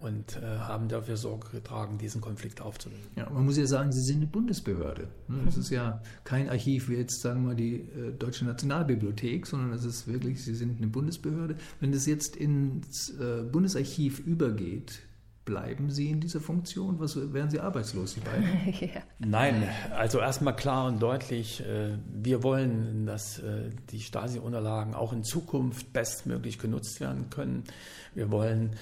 [0.00, 3.10] und äh, haben dafür Sorge getragen, diesen Konflikt aufzulösen.
[3.16, 5.08] Ja, man muss ja sagen, Sie sind eine Bundesbehörde.
[5.26, 5.42] Ne?
[5.44, 9.72] Das ist ja kein Archiv wie jetzt, sagen wir mal, die äh, Deutsche Nationalbibliothek, sondern
[9.72, 11.56] es ist wirklich, Sie sind eine Bundesbehörde.
[11.80, 15.00] Wenn das jetzt ins äh, Bundesarchiv übergeht,
[15.44, 17.00] bleiben Sie in dieser Funktion?
[17.00, 18.46] Was, wären Sie arbeitslos, Sie beiden?
[18.80, 19.00] ja.
[19.18, 25.24] Nein, also erstmal klar und deutlich, äh, wir wollen, dass äh, die Stasi-Unterlagen auch in
[25.24, 27.64] Zukunft bestmöglich genutzt werden können.
[28.14, 28.76] Wir wollen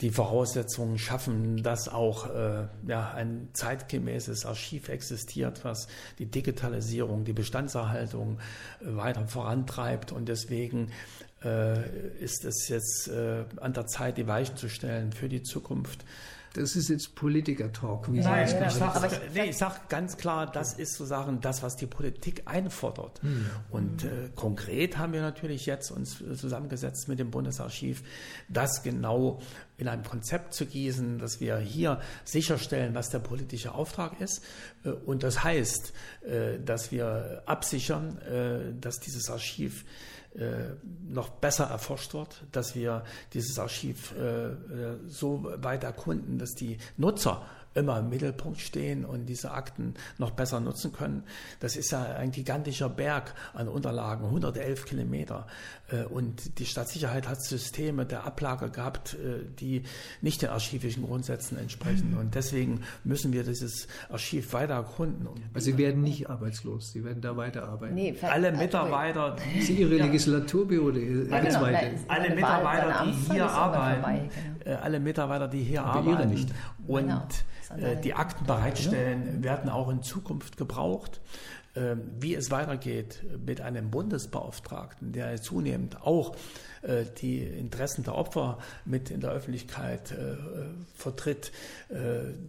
[0.00, 5.86] die Voraussetzungen schaffen, dass auch äh, ja, ein zeitgemäßes Archiv existiert, was
[6.18, 8.38] die Digitalisierung, die Bestandserhaltung
[8.80, 10.12] äh, weiter vorantreibt.
[10.12, 10.90] Und deswegen
[12.20, 16.02] ist es jetzt an der Zeit, die Weichen zu stellen für die Zukunft.
[16.54, 18.08] Das ist jetzt Politiker-Talk.
[18.08, 22.42] Nein, ja, ich sage nee, sag ganz klar, das ist sozusagen das, was die Politik
[22.44, 23.20] einfordert.
[23.22, 23.46] Hm.
[23.70, 28.04] Und äh, konkret haben wir natürlich jetzt uns zusammengesetzt mit dem Bundesarchiv,
[28.48, 29.40] das genau
[29.78, 34.44] in einem Konzept zu gießen, dass wir hier sicherstellen, was der politische Auftrag ist.
[34.84, 39.84] Äh, und das heißt, äh, dass wir absichern, äh, dass dieses Archiv
[41.08, 44.54] noch besser erforscht wird, dass wir dieses Archiv äh, äh,
[45.06, 50.60] so weit erkunden, dass die Nutzer immer im Mittelpunkt stehen und diese Akten noch besser
[50.60, 51.24] nutzen können.
[51.60, 55.46] Das ist ja ein gigantischer Berg an Unterlagen, 111 Kilometer.
[55.90, 59.82] Äh, und die Stadtsicherheit hat Systeme der Ablage gehabt, äh, die
[60.22, 62.12] nicht den archivischen Grundsätzen entsprechen.
[62.12, 62.18] Mhm.
[62.18, 65.28] Und deswegen müssen wir dieses Archiv weiter erkunden.
[65.52, 67.94] Also Sie werden nicht arbeitslos, Sie werden da weiterarbeiten.
[67.94, 69.36] Nee, alle Mitarbeiter.
[69.60, 69.96] Sie Ihre
[71.30, 71.90] ja, genau, weiter.
[72.08, 74.30] Alle Mitarbeiter, die hier arbeiten, vorbei,
[74.64, 74.76] genau.
[74.76, 76.48] Äh, alle Mitarbeiter, die hier Aber arbeiten nicht.
[76.86, 77.26] Und genau.
[77.76, 81.20] Äh, die Akten bereitstellen, werden auch in Zukunft gebraucht.
[81.76, 86.36] Ähm, wie es weitergeht mit einem Bundesbeauftragten, der zunehmend auch
[86.82, 90.36] äh, die Interessen der Opfer mit in der Öffentlichkeit äh,
[90.94, 91.52] vertritt,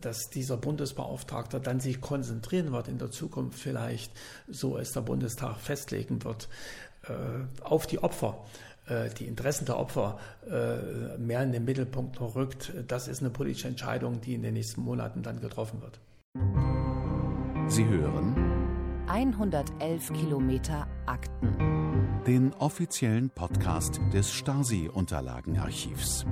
[0.02, 4.12] dass dieser Bundesbeauftragte dann sich konzentrieren wird in der Zukunft vielleicht,
[4.48, 6.48] so es der Bundestag festlegen wird,
[7.62, 8.65] auf die Opfer äh,
[9.20, 10.20] die Interessen der Opfer
[10.50, 14.82] äh, mehr in den Mittelpunkt rückt, das ist eine politische Entscheidung, die in den nächsten
[14.82, 16.00] Monaten dann getroffen wird.
[17.68, 18.36] Sie hören
[19.08, 22.24] 111 Kilometer Akten.
[22.28, 26.26] Den offiziellen Podcast des Stasi-Unterlagenarchivs.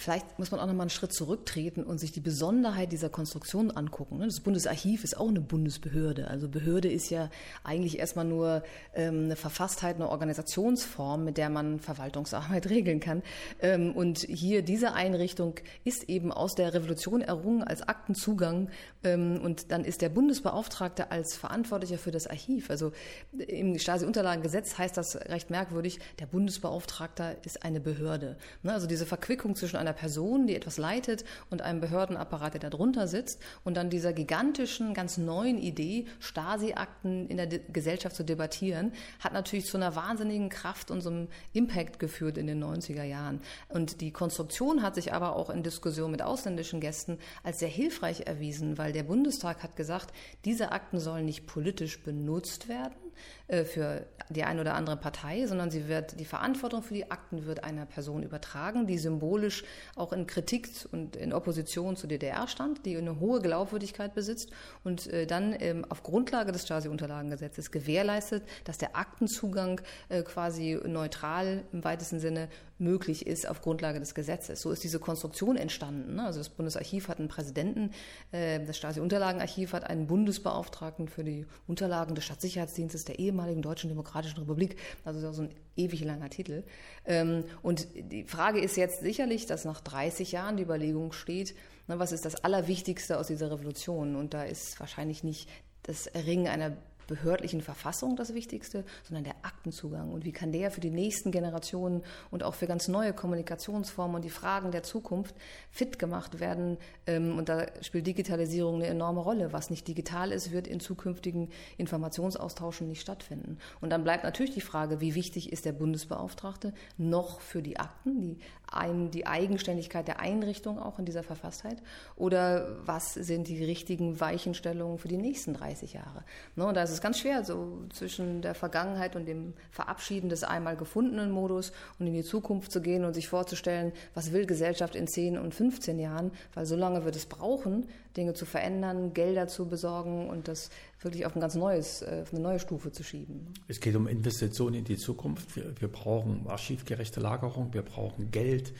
[0.00, 3.70] Vielleicht muss man auch noch mal einen Schritt zurücktreten und sich die Besonderheit dieser Konstruktion
[3.70, 4.16] angucken.
[4.16, 4.24] Ne?
[4.24, 6.28] Das Bundesarchiv ist auch eine Bundesbehörde.
[6.28, 7.28] Also Behörde ist ja
[7.64, 8.62] eigentlich erstmal nur
[8.94, 13.22] ähm, eine Verfasstheit, eine Organisationsform, mit der man Verwaltungsarbeit regeln kann.
[13.60, 18.70] Ähm, und hier diese Einrichtung ist eben aus der Revolution errungen als Aktenzugang.
[19.04, 22.70] Ähm, und dann ist der Bundesbeauftragte als Verantwortlicher für das Archiv.
[22.70, 22.92] Also
[23.36, 28.38] im Stasi-Unterlagengesetz heißt das recht merkwürdig, der Bundesbeauftragte ist eine Behörde.
[28.62, 28.72] Ne?
[28.72, 33.08] Also diese Verquickung zwischen einer einer Person, die etwas leitet und einem Behördenapparat, der darunter
[33.08, 38.92] sitzt und dann dieser gigantischen, ganz neuen Idee, Stasi-Akten in der De Gesellschaft zu debattieren,
[39.18, 43.40] hat natürlich zu einer wahnsinnigen Kraft und so einem Impact geführt in den 90er Jahren.
[43.68, 48.26] Und die Konstruktion hat sich aber auch in Diskussion mit ausländischen Gästen als sehr hilfreich
[48.26, 53.09] erwiesen, weil der Bundestag hat gesagt, diese Akten sollen nicht politisch benutzt werden,
[53.50, 57.46] äh, für die eine oder andere Partei, sondern sie wird die Verantwortung für die Akten
[57.46, 59.64] wird einer Person übertragen, die symbolisch
[59.96, 64.50] auch in Kritik und in Opposition zur DDR stand, die eine hohe Glaubwürdigkeit besitzt
[64.84, 69.80] und äh, dann ähm, auf Grundlage des Stasi-Unterlagengesetzes gewährleistet, dass der Aktenzugang
[70.10, 74.62] äh, quasi neutral im weitesten Sinne möglich ist auf Grundlage des Gesetzes.
[74.62, 76.14] So ist diese Konstruktion entstanden.
[76.14, 76.24] Ne?
[76.24, 77.90] Also das Bundesarchiv hat einen Präsidenten,
[78.32, 84.76] das Stasi-Unterlagenarchiv hat einen Bundesbeauftragten für die Unterlagen des Stadtsicherheitsdienstes der ehemaligen Deutschen Demokratischen Republik.
[85.04, 86.62] Also so ein ewig langer Titel.
[87.04, 91.54] Ähm, und die Frage ist jetzt sicherlich, dass nach 30 Jahren die Überlegung steht,
[91.86, 94.14] was ist das Allerwichtigste aus dieser Revolution?
[94.14, 95.48] Und da ist wahrscheinlich nicht
[95.82, 96.76] das Erringen einer
[97.10, 100.12] behördlichen Verfassung das Wichtigste, sondern der Aktenzugang.
[100.12, 104.24] Und wie kann der für die nächsten Generationen und auch für ganz neue Kommunikationsformen und
[104.24, 105.34] die Fragen der Zukunft
[105.72, 106.78] fit gemacht werden?
[107.06, 109.52] Ähm, und da spielt Digitalisierung eine enorme Rolle.
[109.52, 113.58] Was nicht digital ist, wird in zukünftigen Informationsaustauschen nicht stattfinden.
[113.80, 118.20] Und dann bleibt natürlich die Frage, wie wichtig ist der Bundesbeauftragte noch für die Akten,
[118.20, 118.38] die,
[118.70, 121.82] ein, die Eigenständigkeit der Einrichtung auch in dieser Verfasstheit?
[122.14, 126.22] Oder was sind die richtigen Weichenstellungen für die nächsten 30 Jahre?
[126.54, 130.28] Ne, und da ist es ist ganz schwer, so zwischen der Vergangenheit und dem Verabschieden
[130.28, 134.44] des einmal gefundenen Modus und in die Zukunft zu gehen und sich vorzustellen, was will
[134.44, 139.14] Gesellschaft in 10 und 15 Jahren, weil so lange wird es brauchen, Dinge zu verändern,
[139.14, 140.68] Gelder zu besorgen und das
[141.02, 143.52] wirklich auf ein ganz neues, äh, auf eine neue Stufe zu schieben.
[143.68, 145.56] Es geht um Investitionen in die Zukunft.
[145.56, 148.72] Wir, wir brauchen archivgerechte Lagerung, wir brauchen Geld,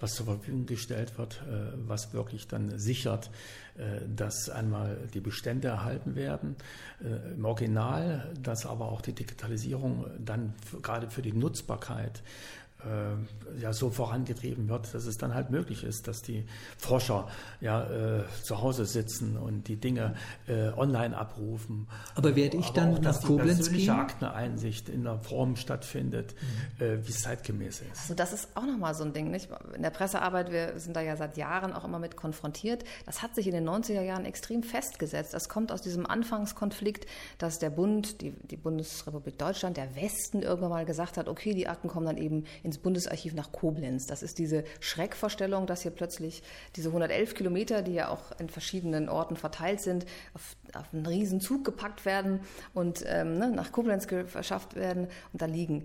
[0.00, 3.30] was zur Verfügung gestellt wird, äh, was wirklich dann sichert,
[3.76, 6.56] äh, dass einmal die Bestände erhalten werden
[7.36, 12.22] im Original, dass aber auch die Digitalisierung dann gerade für die Nutzbarkeit
[12.84, 17.28] äh, ja so vorangetrieben wird, dass es dann halt möglich ist, dass die Forscher
[17.60, 20.14] ja äh, zu Hause sitzen und die Dinge
[20.46, 21.88] äh, online abrufen.
[22.14, 23.90] Aber werde ich dann auch, nach Koblenz gehen?
[23.90, 26.34] Akteneinsicht in der Form stattfindet,
[26.78, 26.84] mhm.
[26.84, 28.02] äh, wie es zeitgemäß ist.
[28.02, 29.48] Also das ist auch nochmal so ein Ding, nicht?
[29.74, 32.84] In der Pressearbeit, wir sind da ja seit Jahren auch immer mit konfrontiert.
[33.06, 35.34] Das hat sich in den 90er Jahren extrem festgesetzt.
[35.34, 37.06] Das kommt aus diesem Anfangskonflikt,
[37.38, 41.68] dass der Bund, die, die Bundesrepublik Deutschland, der Westen irgendwann mal gesagt hat, okay, die
[41.68, 44.06] Akten kommen dann eben ins Bundesarchiv nach Koblenz.
[44.06, 46.42] Das ist diese Schreckvorstellung, dass hier plötzlich
[46.76, 50.04] diese 111 Kilometer, die ja auch in verschiedenen Orten verteilt sind,
[50.34, 52.40] auf, auf einen riesen Zug gepackt werden
[52.74, 55.84] und ähm, ne, nach Koblenz verschafft werden und da liegen.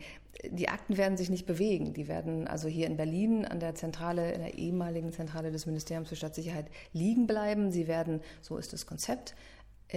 [0.50, 1.94] Die Akten werden sich nicht bewegen.
[1.94, 6.10] Die werden also hier in Berlin an der Zentrale, in der ehemaligen Zentrale des Ministeriums
[6.10, 7.72] für Stadtsicherheit liegen bleiben.
[7.72, 9.36] Sie werden, so ist das Konzept,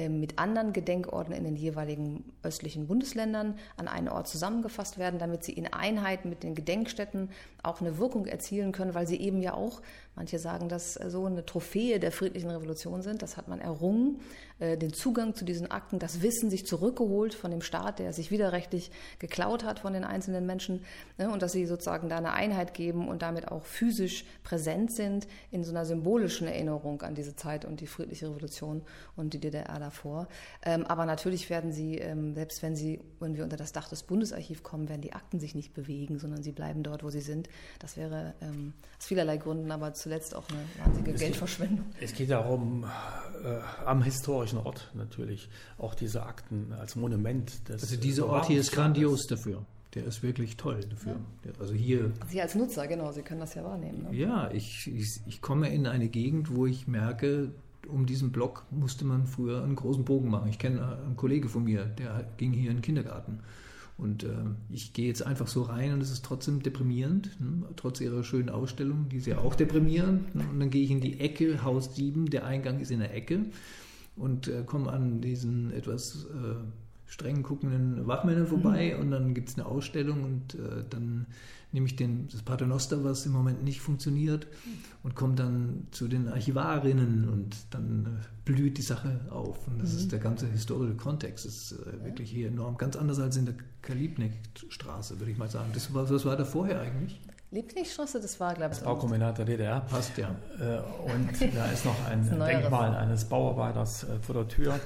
[0.08, 5.52] mit anderen Gedenkorten in den jeweiligen östlichen Bundesländern an einen Ort zusammengefasst werden, damit sie
[5.52, 7.30] in Einheit mit den Gedenkstätten
[7.62, 9.80] auch eine Wirkung erzielen können, weil sie eben ja auch,
[10.16, 13.22] manche sagen, dass so eine Trophäe der friedlichen Revolution sind.
[13.22, 14.18] Das hat man errungen,
[14.58, 18.30] äh, den Zugang zu diesen Akten, das Wissen sich zurückgeholt von dem Staat, der sich
[18.30, 20.84] widerrechtlich geklaut hat von den einzelnen Menschen
[21.18, 25.26] ne, und dass sie sozusagen da eine Einheit geben und damit auch physisch präsent sind
[25.50, 28.82] in so einer symbolischen Erinnerung an diese Zeit und die friedliche Revolution
[29.14, 30.28] und die DDR davor.
[30.64, 34.04] Ähm, aber natürlich werden sie, ähm, selbst wenn sie, wenn wir unter das Dach des
[34.04, 37.50] Bundesarchivs kommen, werden die Akten sich nicht bewegen, sondern sie bleiben dort, wo sie sind.
[37.78, 41.84] Das wäre ähm, aus vielerlei Gründen, aber zuletzt auch eine wahnsinnige es Geldverschwendung.
[41.94, 42.84] Geht, es geht darum,
[43.44, 47.68] äh, am historischen Ort natürlich auch diese Akten als Monument.
[47.68, 49.64] Des also dieser Ort hier ist grandios dafür.
[49.96, 51.16] Der ist wirklich toll dafür.
[51.44, 51.50] Ja.
[51.58, 52.12] Also hier.
[52.28, 54.04] Sie als Nutzer, genau, Sie können das ja wahrnehmen.
[54.04, 54.16] Ne?
[54.16, 57.50] Ja, ich, ich, ich komme in eine Gegend, wo ich merke,
[57.88, 60.48] um diesen Block musste man früher einen großen Bogen machen.
[60.50, 63.40] Ich kenne einen Kollege von mir, der ging hier in den Kindergarten.
[63.98, 67.66] Und äh, ich gehe jetzt einfach so rein und es ist trotzdem deprimierend, ne?
[67.76, 70.34] trotz ihrer schönen Ausstellung, die ist ja auch deprimierend.
[70.34, 70.44] Ne?
[70.50, 73.46] Und dann gehe ich in die Ecke, Haus 7, der Eingang ist in der Ecke
[74.16, 76.56] und äh, komme an diesen etwas äh,
[77.06, 79.02] streng guckenden Wachmännern vorbei mhm.
[79.02, 81.26] und dann gibt es eine Ausstellung und äh, dann
[81.76, 84.46] nehme ich den, das Paternoster, was im Moment nicht funktioniert
[85.02, 89.68] und komme dann zu den Archivarinnen und dann äh, blüht die Sache auf.
[89.68, 89.98] Und das mhm.
[89.98, 93.44] ist der ganze historische Kontext, das ist äh, wirklich hier enorm, ganz anders als in
[93.44, 95.68] der Kalibnek-Straße, würde ich mal sagen.
[95.74, 97.20] Das war, was war da vorher eigentlich?
[97.52, 98.78] Liebknechtstraße, das war, glaube ich.
[98.80, 99.80] Das Baukombinat der DDR.
[99.80, 100.34] Passt, ja.
[100.58, 100.80] Äh,
[101.12, 104.80] und da ist noch ein, Denkmal eines Bauarbeiters äh, vor der Tür.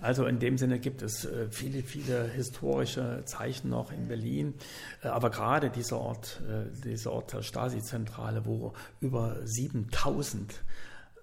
[0.00, 4.54] Also in dem Sinne gibt es äh, viele, viele historische Zeichen noch in Berlin.
[5.02, 6.40] Aber gerade dieser Ort,
[6.84, 10.62] dieser Ort der Stasi-Zentrale, wo über 7000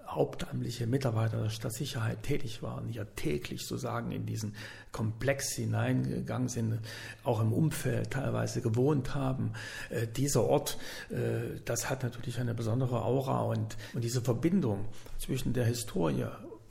[0.08, 4.56] hauptamtliche Mitarbeiter der Stadtsicherheit tätig waren, ja täglich sozusagen in diesen
[4.92, 6.80] Komplex hineingegangen sind,
[7.24, 9.54] auch im Umfeld teilweise gewohnt haben.
[9.90, 10.78] Äh, dieser Ort,
[11.10, 14.86] äh, das hat natürlich eine besondere Aura und, und diese Verbindung
[15.18, 16.26] zwischen der Historie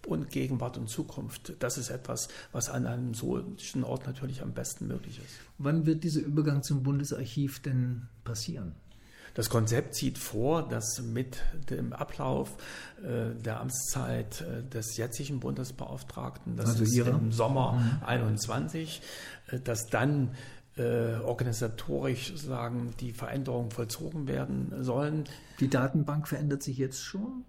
[0.06, 1.54] und Gegenwart und Zukunft.
[1.60, 5.40] Das ist etwas, was an einem solchen Ort natürlich am besten möglich ist.
[5.58, 8.74] Wann wird dieser Übergang zum Bundesarchiv denn passieren?
[9.34, 11.38] Das Konzept sieht vor, dass mit
[11.70, 12.54] dem Ablauf
[13.02, 17.10] äh, der Amtszeit äh, des jetzigen Bundesbeauftragten, das also ist ihre?
[17.10, 18.06] im Sommer mhm.
[18.06, 19.00] 21,
[19.48, 20.34] äh, dass dann
[20.76, 25.24] äh, organisatorisch sozusagen die Veränderungen vollzogen werden sollen.
[25.60, 27.44] Die Datenbank verändert sich jetzt schon?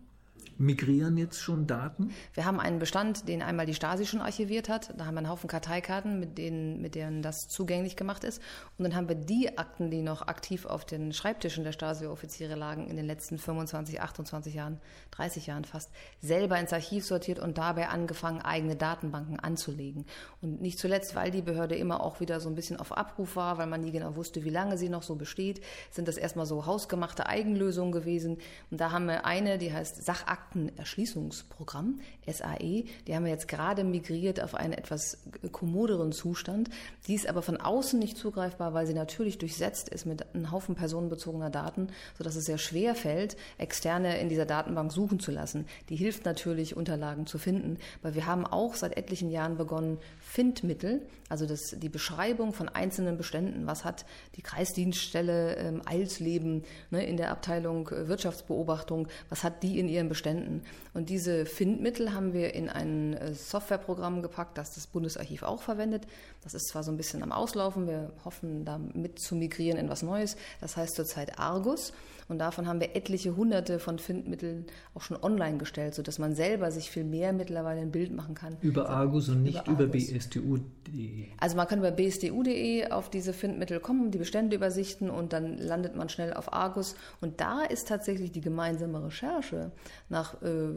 [0.57, 2.11] Migrieren jetzt schon Daten?
[2.33, 4.93] Wir haben einen Bestand, den einmal die Stasi schon archiviert hat.
[4.97, 8.41] Da haben wir einen Haufen Karteikarten, mit denen, mit denen das zugänglich gemacht ist.
[8.77, 12.87] Und dann haben wir die Akten, die noch aktiv auf den Schreibtischen der Stasi-Offiziere lagen,
[12.87, 14.79] in den letzten 25, 28 Jahren,
[15.11, 20.05] 30 Jahren fast, selber ins Archiv sortiert und dabei angefangen, eigene Datenbanken anzulegen.
[20.41, 23.57] Und nicht zuletzt, weil die Behörde immer auch wieder so ein bisschen auf Abruf war,
[23.57, 25.61] weil man nie genau wusste, wie lange sie noch so besteht,
[25.91, 28.37] sind das erstmal so hausgemachte Eigenlösungen gewesen.
[28.71, 32.85] Und da haben wir eine, die heißt Sachakten Aktenerschließungsprogramm, SAE.
[33.07, 35.17] Die haben wir jetzt gerade migriert auf einen etwas
[35.51, 36.69] kommoderen Zustand.
[37.07, 40.75] Die ist aber von außen nicht zugreifbar, weil sie natürlich durchsetzt ist mit einem Haufen
[40.75, 41.87] personenbezogener Daten,
[42.17, 45.65] sodass es sehr schwer fällt, Externe in dieser Datenbank suchen zu lassen.
[45.89, 51.01] Die hilft natürlich, Unterlagen zu finden, weil wir haben auch seit etlichen Jahren begonnen, Findmittel,
[51.29, 57.17] also das, die Beschreibung von einzelnen Beständen, was hat die Kreisdienststelle ähm, Eilsleben ne, in
[57.17, 60.61] der Abteilung äh, Wirtschaftsbeobachtung, was hat die in ihren Beständen Beständen.
[60.93, 66.07] Und diese Findmittel haben wir in ein äh, Softwareprogramm gepackt, das das Bundesarchiv auch verwendet.
[66.43, 69.89] Das ist zwar so ein bisschen am Auslaufen, wir hoffen da mit zu migrieren in
[69.89, 70.35] was Neues.
[70.59, 71.93] Das heißt zurzeit Argus.
[72.27, 76.71] Und davon haben wir etliche hunderte von Findmitteln auch schon online gestellt, sodass man selber
[76.71, 78.57] sich viel mehr mittlerweile ein Bild machen kann.
[78.61, 81.27] Über Argus und nicht über, über bsdu.de.
[81.39, 85.95] Also man kann über bsdu.de auf diese Findmittel kommen, die Bestände übersichten und dann landet
[85.95, 86.95] man schnell auf Argus.
[87.21, 89.71] Und da ist tatsächlich die gemeinsame Recherche
[90.09, 90.69] nach äh,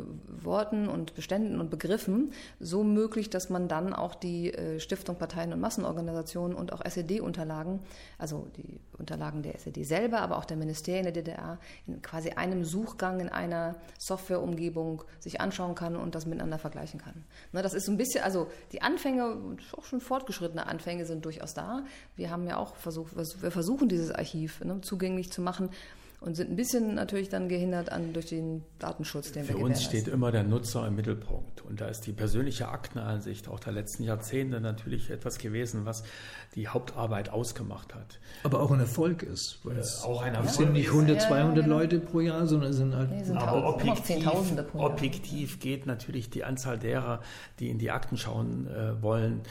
[0.43, 5.53] Worten und Beständen und Begriffen so möglich, dass man dann auch die äh, Stiftung Parteien
[5.57, 7.81] und Massenorganisationen und auch SED-Unterlagen,
[8.19, 12.65] also die Unterlagen der SED selber, aber auch der Ministerien der DDR, in quasi einem
[12.65, 17.25] Suchgang in einer Softwareumgebung sich anschauen kann und das miteinander vergleichen kann.
[17.53, 19.37] Ne, das ist so ein bisschen, also die Anfänge,
[19.77, 21.85] auch schon fortgeschrittene Anfänge sind durchaus da.
[22.15, 25.71] Wir haben ja auch versucht, wir versuchen dieses Archiv ne, zugänglich zu machen
[26.21, 29.65] und sind ein bisschen natürlich dann gehindert an, durch den Datenschutz, den Für wir Für
[29.65, 31.63] uns steht immer der Nutzer im Mittelpunkt.
[31.63, 36.05] Und da ist die persönliche Aktenansicht auch der letzten Jahrzehnte natürlich etwas gewesen, was
[36.55, 38.19] die Hauptarbeit ausgemacht hat.
[38.45, 39.61] Aber auch ein Erfolg ist.
[39.65, 41.77] Weil es auch ein Erfolg sind nicht 100, 200 ja, genau.
[41.77, 44.27] Leute pro Jahr, sondern es sind halt nee, sind aber objektiv,
[44.75, 47.21] objektiv geht natürlich die Anzahl derer,
[47.59, 49.43] die in die Akten schauen äh, wollen,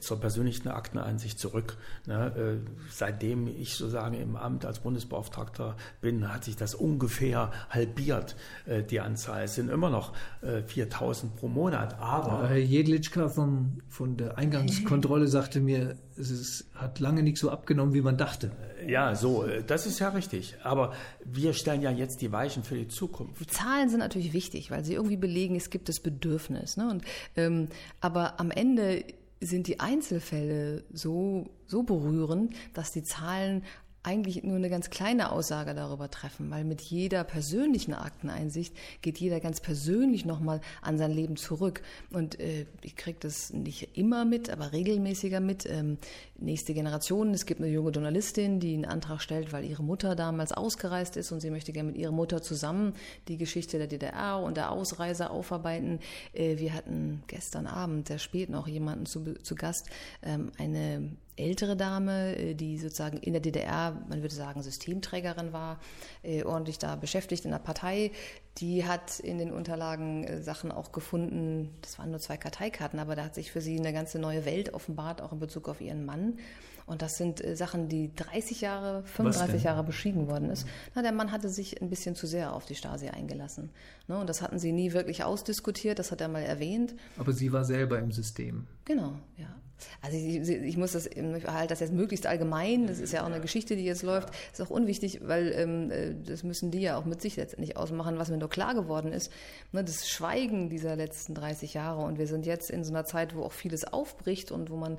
[0.00, 1.76] zur persönlichen Aktenansicht zurück.
[2.06, 2.60] Ne?
[2.62, 8.36] Äh, seitdem ich sozusagen im Amt als Bundesbeauftragter bin, hat sich das ungefähr halbiert,
[8.66, 9.44] äh, die Anzahl.
[9.44, 12.48] Es sind immer noch äh, 4000 pro Monat, aber...
[12.48, 17.94] Herr Jedlitschka vom, von der Eingangskontrolle sagte mir, es ist, hat lange nicht so abgenommen,
[17.94, 18.52] wie man dachte.
[18.86, 20.56] Ja, so, äh, das ist ja richtig.
[20.62, 20.92] Aber
[21.24, 23.40] wir stellen ja jetzt die Weichen für die Zukunft.
[23.40, 26.76] Die Zahlen sind natürlich wichtig, weil sie irgendwie belegen, es gibt das Bedürfnis.
[26.76, 26.90] Ne?
[26.90, 27.04] Und,
[27.36, 27.68] ähm,
[28.00, 29.04] aber am Ende
[29.40, 33.64] sind die Einzelfälle so, so berührend, dass die Zahlen
[34.02, 39.38] eigentlich nur eine ganz kleine Aussage darüber treffen, weil mit jeder persönlichen Akteneinsicht geht jeder
[39.38, 41.82] ganz persönlich nochmal an sein Leben zurück.
[42.10, 45.66] Und äh, ich kriege das nicht immer mit, aber regelmäßiger mit.
[45.66, 45.98] Ähm,
[46.36, 50.52] nächste Generation, es gibt eine junge Journalistin, die einen Antrag stellt, weil ihre Mutter damals
[50.52, 52.94] ausgereist ist und sie möchte gerne mit ihrer Mutter zusammen
[53.28, 56.00] die Geschichte der DDR und der Ausreise aufarbeiten.
[56.32, 59.88] Äh, wir hatten gestern Abend, sehr spät noch, jemanden zu, zu Gast,
[60.22, 65.80] ähm, eine ältere Dame, äh, die sozusagen in der DDR, man würde sagen, Systemträgerin war,
[66.22, 68.12] äh, ordentlich da beschäftigt in der Partei,
[68.58, 73.16] die hat in den Unterlagen äh, Sachen auch gefunden, das waren nur zwei Karteikarten, aber
[73.16, 76.04] da hat sich für sie eine ganze neue Welt offenbart, auch in Bezug auf ihren
[76.04, 76.38] Mann.
[76.84, 80.66] Und das sind Sachen, die 30 Jahre, 35 Jahre beschrieben worden ist.
[80.96, 83.70] Na, der Mann hatte sich ein bisschen zu sehr auf die Stasi eingelassen.
[84.08, 86.96] Ne, und das hatten sie nie wirklich ausdiskutiert, das hat er mal erwähnt.
[87.16, 88.66] Aber sie war selber im System.
[88.84, 89.54] Genau, ja.
[90.00, 91.16] Also ich, ich muss das, ich
[91.46, 92.86] halte das jetzt möglichst allgemein.
[92.86, 94.30] Das ist ja auch eine Geschichte, die jetzt läuft.
[94.52, 98.18] Ist auch unwichtig, weil ähm, äh, das müssen die ja auch mit sich letztendlich ausmachen,
[98.18, 99.32] was mir nur klar geworden ist.
[99.72, 103.34] Ne, das Schweigen dieser letzten 30 Jahre und wir sind jetzt in so einer Zeit,
[103.34, 104.98] wo auch vieles aufbricht und wo man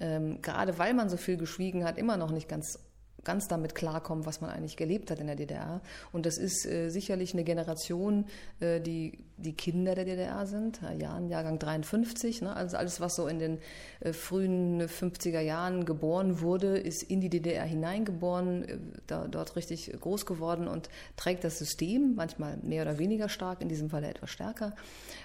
[0.00, 2.78] ähm, gerade weil man so viel geschwiegen hat, immer noch nicht ganz
[3.24, 5.80] ganz damit klarkommen, was man eigentlich gelebt hat in der DDR.
[6.12, 8.26] Und das ist äh, sicherlich eine Generation,
[8.60, 12.42] äh, die die Kinder der DDR sind, Jahren, Jahrgang 53.
[12.42, 12.54] Ne?
[12.54, 13.58] Also alles, was so in den
[14.00, 19.92] äh, frühen 50er Jahren geboren wurde, ist in die DDR hineingeboren, äh, da, dort richtig
[20.00, 24.30] groß geworden und trägt das System, manchmal mehr oder weniger stark, in diesem Fall etwas
[24.30, 24.74] stärker,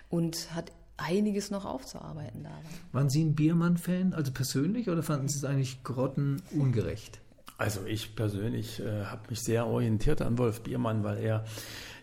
[0.10, 2.52] und hat einiges noch aufzuarbeiten da.
[2.92, 7.22] Waren Sie ein Biermann-Fan, also persönlich, oder fanden Sie es eigentlich grottenungerecht?
[7.60, 11.44] Also ich persönlich äh, habe mich sehr orientiert an Wolf Biermann, weil er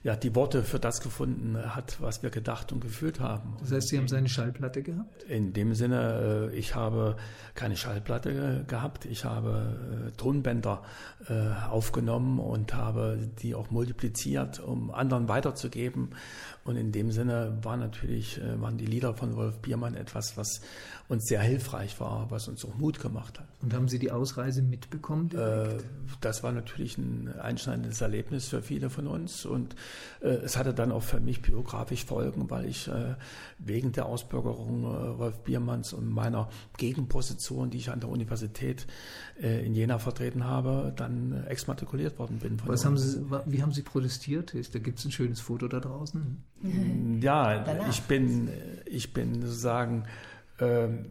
[0.02, 3.56] ja die Worte für das gefunden hat, was wir gedacht und gefühlt haben.
[3.60, 5.22] Das heißt, Sie haben seine Schallplatte gehabt?
[5.22, 7.16] In dem Sinne, äh, ich habe
[7.54, 10.82] keine Schallplatte gehabt, ich habe äh, Tonbänder
[11.26, 16.10] äh, aufgenommen und habe die auch multipliziert, um anderen weiterzugeben.
[16.66, 20.60] Und in dem Sinne war natürlich, waren die Lieder von Wolf Biermann etwas, was
[21.08, 23.46] uns sehr hilfreich war, was uns auch Mut gemacht hat.
[23.62, 25.30] Und haben Sie die Ausreise mitbekommen?
[25.32, 25.78] Äh,
[26.20, 29.76] das war natürlich ein einschneidendes Erlebnis für viele von uns und
[30.20, 33.14] äh, es hatte dann auch für mich biografisch Folgen, weil ich äh,
[33.58, 38.86] wegen der Ausbürgerung äh, Wolf Biermanns und meiner Gegenposition, die ich an der Universität äh,
[39.38, 42.56] in Jena vertreten habe, dann exmatrikuliert worden bin.
[42.64, 44.54] Was haben Sie, wie haben Sie protestiert?
[44.72, 46.42] Da gibt es ein schönes Foto da draußen.
[47.20, 48.48] Ja, ich bin,
[48.86, 50.04] ich bin sozusagen
[50.58, 51.06] ähm,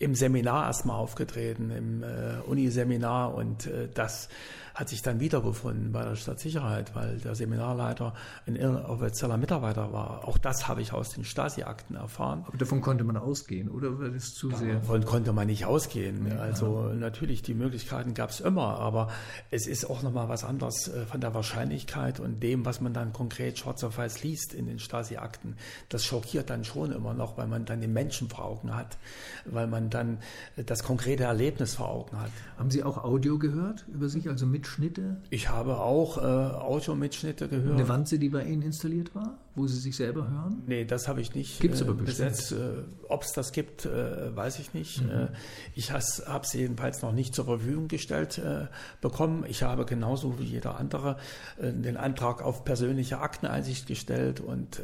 [0.00, 4.28] im Seminar erstmal aufgetreten, im äh, Uniseminar und äh, das
[4.74, 8.14] hat sich dann wiedergefunden bei der Stadtsicherheit, weil der Seminarleiter
[8.46, 10.26] ein offizieller Mitarbeiter war.
[10.26, 12.44] Auch das habe ich aus den Stasi-Akten erfahren.
[12.46, 14.76] Aber davon konnte man ausgehen, oder war das zu sehr?
[14.76, 16.26] Davon konnte man nicht ausgehen.
[16.28, 16.94] Ja, also ja.
[16.94, 19.10] natürlich, die Möglichkeiten gab es immer, aber
[19.50, 23.12] es ist auch nochmal was anderes äh, von der Wahrscheinlichkeit und dem, was man dann
[23.12, 25.56] konkret schwarz auf weiß liest in den Stasi-Akten.
[25.90, 28.96] Das schockiert dann schon immer noch, weil man dann den Menschen vor Augen hat,
[29.44, 30.18] weil man dann
[30.56, 32.30] das konkrete Erlebnis vor Augen hat.
[32.56, 35.16] Haben Sie auch Audio gehört über sich, also mit Mitschnitte?
[35.30, 37.74] Ich habe auch äh, Audio-Mitschnitte gehört.
[37.74, 40.62] Eine Wanze, die bei Ihnen installiert war, wo Sie sich selber hören?
[40.66, 42.52] Nee, das habe ich nicht gibt's äh, aber besetzt.
[42.52, 45.02] Äh, Ob es das gibt, äh, weiß ich nicht.
[45.02, 45.10] Mhm.
[45.10, 45.28] Äh,
[45.74, 46.00] ich habe
[46.42, 48.66] es jedenfalls noch nicht zur Verfügung gestellt äh,
[49.00, 49.44] bekommen.
[49.48, 51.16] Ich habe genauso wie jeder andere
[51.60, 54.82] den Antrag auf persönliche Akteneinsicht gestellt und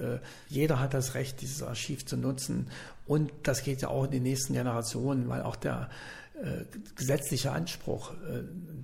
[0.48, 2.68] jeder hat das Recht, dieses Archiv zu nutzen.
[3.06, 5.88] Und das geht ja auch in die nächsten Generationen, weil auch der
[6.96, 8.12] gesetzliche Anspruch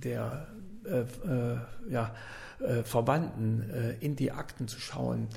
[0.03, 0.47] der
[0.85, 1.57] äh, äh,
[1.89, 2.13] ja,
[2.59, 5.27] äh, Verwandten in die Akten zu schauen,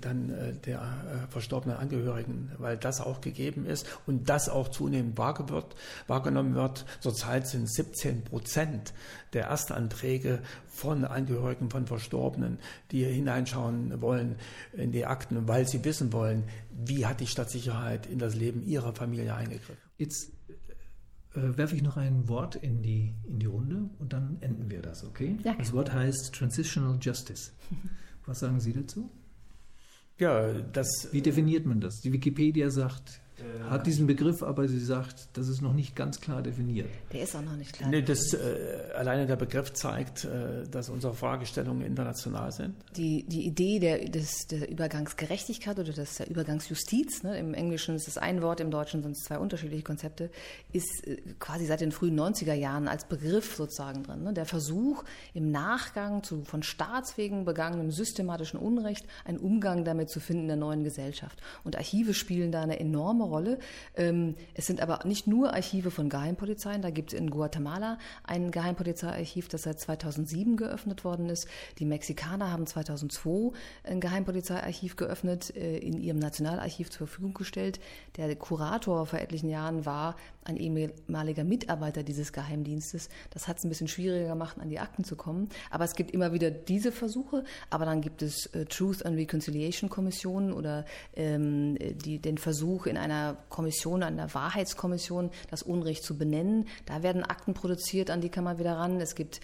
[0.00, 0.80] dann der
[1.28, 6.86] verstorbenen Angehörigen, weil das auch gegeben ist und das auch zunehmend wahrgenommen wird.
[7.00, 8.94] Zurzeit sind 17 Prozent
[9.34, 12.58] der Erstanträge von Angehörigen von Verstorbenen,
[12.90, 14.36] die hineinschauen wollen
[14.72, 16.44] in die Akten, weil sie wissen wollen,
[16.78, 19.76] wie hat die Stadtsicherheit in das Leben ihrer Familie eingegriffen.
[19.96, 20.32] Jetzt
[21.34, 24.82] äh, werfe ich noch ein Wort in die, in die Runde und dann enden wir
[24.82, 25.38] das, okay?
[25.44, 25.54] Ja.
[25.54, 27.52] Das Wort heißt Transitional Justice.
[28.26, 29.10] Was sagen Sie dazu?
[30.18, 31.08] Ja, das.
[31.12, 32.00] Wie definiert man das?
[32.00, 33.25] Die Wikipedia sagt, äh,
[33.68, 36.88] hat diesen Begriff, aber sie sagt, das ist noch nicht ganz klar definiert.
[37.12, 37.90] Der ist auch noch nicht klar.
[37.90, 42.74] Nee, das, äh, alleine der Begriff zeigt, äh, dass unsere Fragestellungen international sind.
[42.96, 48.08] Die, die Idee der, des, der Übergangsgerechtigkeit oder des, der Übergangsjustiz, ne, im Englischen ist
[48.08, 50.30] es ein Wort, im Deutschen sind es zwei unterschiedliche Konzepte,
[50.72, 54.22] ist äh, quasi seit den frühen 90er Jahren als Begriff sozusagen drin.
[54.22, 54.32] Ne?
[54.32, 60.42] Der Versuch, im Nachgang zu von Staatswegen begangenem systematischen Unrecht einen Umgang damit zu finden
[60.42, 61.38] in der neuen Gesellschaft.
[61.64, 63.58] Und Archive spielen da eine enorme Rolle.
[63.96, 66.82] Ähm, es sind aber nicht nur Archive von Geheimpolizeien.
[66.82, 71.48] Da gibt es in Guatemala ein Geheimpolizeiarchiv, das seit 2007 geöffnet worden ist.
[71.78, 73.52] Die Mexikaner haben 2002
[73.84, 77.80] ein Geheimpolizeiarchiv geöffnet, äh, in ihrem Nationalarchiv zur Verfügung gestellt.
[78.16, 83.08] Der Kurator vor etlichen Jahren war ein ehemaliger Mitarbeiter dieses Geheimdienstes.
[83.30, 85.48] Das hat es ein bisschen schwieriger gemacht, an die Akten zu kommen.
[85.70, 87.44] Aber es gibt immer wieder diese Versuche.
[87.70, 92.96] Aber dann gibt es äh, Truth and Reconciliation Kommissionen oder ähm, die, den Versuch in
[92.96, 96.68] einer einer Kommission, einer Wahrheitskommission, das Unrecht zu benennen.
[96.84, 99.00] Da werden Akten produziert, an die kann man wieder ran.
[99.00, 99.40] Es gibt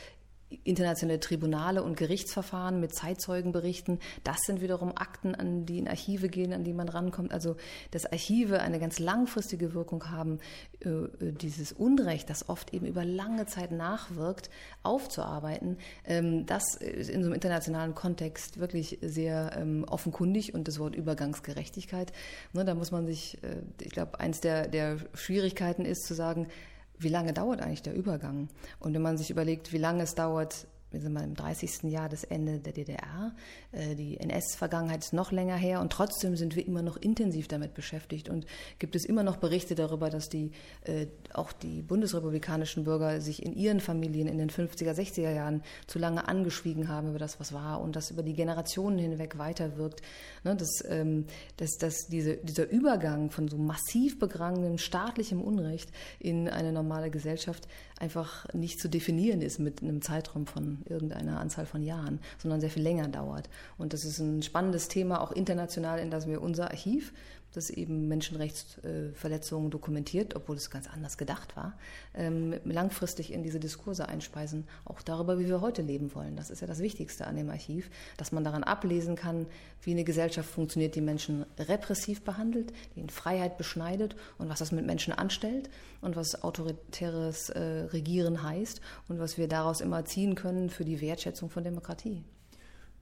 [0.64, 3.98] internationale Tribunale und Gerichtsverfahren mit Zeitzeugenberichten.
[4.24, 7.32] Das sind wiederum Akten, an die in Archive gehen, an die man rankommt.
[7.32, 7.56] Also,
[7.90, 10.38] dass Archive eine ganz langfristige Wirkung haben,
[10.84, 14.50] äh, äh, dieses Unrecht, das oft eben über lange Zeit nachwirkt,
[14.82, 20.78] aufzuarbeiten, ähm, das ist in so einem internationalen Kontext wirklich sehr ähm, offenkundig und das
[20.78, 22.12] Wort Übergangsgerechtigkeit.
[22.52, 26.48] Ne, da muss man sich, äh, ich glaube, eins der, der Schwierigkeiten ist zu sagen,
[27.02, 28.48] wie lange dauert eigentlich der Übergang?
[28.78, 31.84] Und wenn man sich überlegt, wie lange es dauert, wir sind mal im 30.
[31.84, 33.34] Jahr des Ende der DDR.
[33.72, 37.74] Äh, die NS-Vergangenheit ist noch länger her und trotzdem sind wir immer noch intensiv damit
[37.74, 38.28] beschäftigt.
[38.28, 38.46] Und
[38.78, 40.52] gibt es immer noch Berichte darüber, dass die,
[40.84, 45.98] äh, auch die bundesrepublikanischen Bürger sich in ihren Familien in den 50er, 60er Jahren zu
[45.98, 50.02] lange angeschwiegen haben über das, was war und das über die Generationen hinweg weiterwirkt.
[50.44, 51.26] Ne, dass, ähm,
[51.56, 57.68] dass, dass diese, dieser Übergang von so massiv begangenem staatlichem Unrecht in eine normale Gesellschaft
[57.98, 62.70] einfach nicht zu definieren ist mit einem Zeitraum von irgendeiner Anzahl von Jahren, sondern sehr
[62.70, 63.48] viel länger dauert.
[63.78, 67.12] Und das ist ein spannendes Thema, auch international, in das wir unser Archiv
[67.52, 71.78] das eben Menschenrechtsverletzungen dokumentiert, obwohl es ganz anders gedacht war,
[72.14, 76.36] ähm, langfristig in diese Diskurse einspeisen, auch darüber, wie wir heute leben wollen.
[76.36, 79.46] Das ist ja das Wichtigste an dem Archiv, dass man daran ablesen kann,
[79.82, 84.72] wie eine Gesellschaft funktioniert, die Menschen repressiv behandelt, die in Freiheit beschneidet und was das
[84.72, 90.34] mit Menschen anstellt und was autoritäres äh, Regieren heißt und was wir daraus immer ziehen
[90.34, 92.22] können für die Wertschätzung von Demokratie.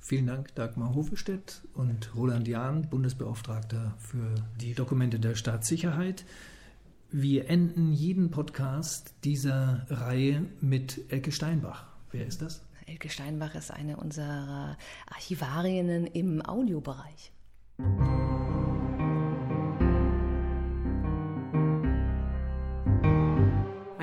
[0.00, 6.24] Vielen Dank, Dagmar Hofestedt und Roland Jahn, Bundesbeauftragter für die Dokumente der Staatssicherheit.
[7.10, 11.86] Wir enden jeden Podcast dieser Reihe mit Elke Steinbach.
[12.12, 12.62] Wer ist das?
[12.86, 14.76] Elke Steinbach ist eine unserer
[15.06, 17.32] Archivarinnen im Audiobereich.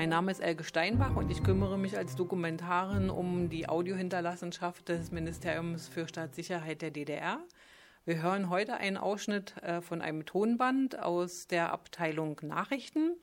[0.08, 5.12] Mein Name ist Elke Steinbach und ich kümmere mich als Dokumentarin um die Audiohinterlassenschaft des
[5.12, 7.40] Ministeriums für Staatssicherheit der DDR.
[8.06, 13.18] Wir hören heute einen Ausschnitt äh, von einem Tonband aus der Abteilung Nachrichten.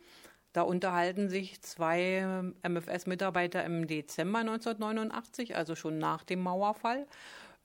[0.54, 7.08] Da unterhalten sich zwei MFS-Mitarbeiter im Dezember 1989, also schon nach dem Mauerfall,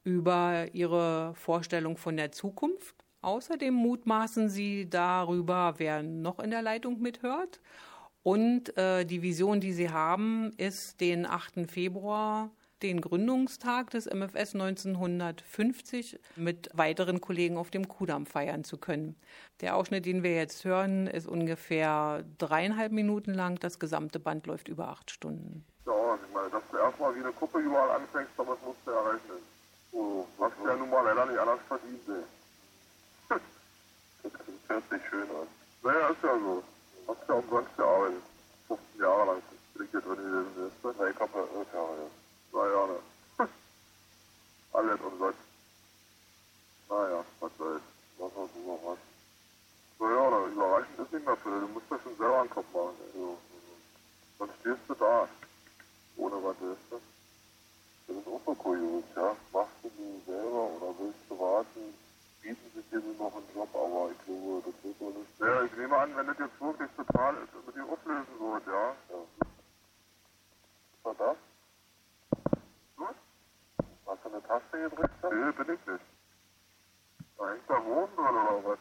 [0.03, 2.95] über ihre Vorstellung von der Zukunft.
[3.21, 7.61] Außerdem mutmaßen sie darüber, wer noch in der Leitung mithört.
[8.23, 11.71] Und äh, die Vision, die sie haben, ist den 8.
[11.71, 12.51] Februar,
[12.83, 19.17] den Gründungstag des MFS 1950, mit weiteren Kollegen auf dem Kudamm feiern zu können.
[19.61, 23.59] Der Ausschnitt, den wir jetzt hören, ist ungefähr dreieinhalb Minuten lang.
[23.59, 25.65] Das gesamte Band läuft über acht Stunden.
[25.87, 28.91] Ja, ich meine, dass du erstmal wie eine Kuppe überall anfängst, aber das musst du
[28.91, 29.21] erreichen.
[29.93, 32.01] Du hast ja nun mal leider nicht anders verdient.
[32.09, 33.37] Ey.
[34.23, 34.33] Das
[34.77, 35.49] hört sich schön an.
[35.83, 36.63] Naja, ist ja so.
[37.11, 38.23] Hast ja umsonst gearbeitet.
[38.69, 39.43] 15 Jahre lang
[39.75, 40.73] bin ich hier drin gewesen.
[40.83, 42.11] Na, ich hab ja 11 Jahre.
[42.51, 43.01] Zwei Jahre.
[44.73, 45.39] Alles umsonst.
[46.89, 47.83] Naja, was soll's.
[48.19, 48.99] Was hast du was?
[49.99, 51.61] Naja, na, überraschend ist nicht mehr für.
[51.61, 52.95] Du musst das schon selber einen Kopf machen.
[53.15, 53.21] Ey.
[53.21, 53.37] Ja,
[54.39, 55.29] Sonst stehst du da.
[56.17, 57.01] Ohne was ist das?
[58.09, 59.37] das ist auch so kurios, ja.
[59.53, 61.95] Machst du die selber oder willst du warten?
[62.43, 65.39] Bieten sie dir nur noch einen Job, aber ich glaube, das wird wohl nicht.
[65.41, 68.95] Ja, ich nehme an, wenn das jetzt wirklich total ist, mit dir auflösen wird, ja.
[71.05, 71.37] Was war das?
[72.97, 73.17] Gut?
[74.07, 75.15] Hast du eine Taste gedrückt?
[75.23, 75.31] da?
[75.31, 76.05] Nee, bin ich nicht.
[77.39, 78.79] Da hängt da Wurm drin oder was?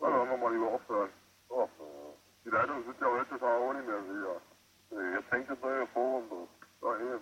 [0.00, 1.10] Na, dann wollen wir mal lieber aufhören.
[1.48, 4.40] Oh, äh, Die Leitungen sind ja heutzutage auch nicht mehr sicher.
[4.90, 6.48] nee, jetzt hängt das neue Forum drin.
[6.82, 7.20] Ja, eben.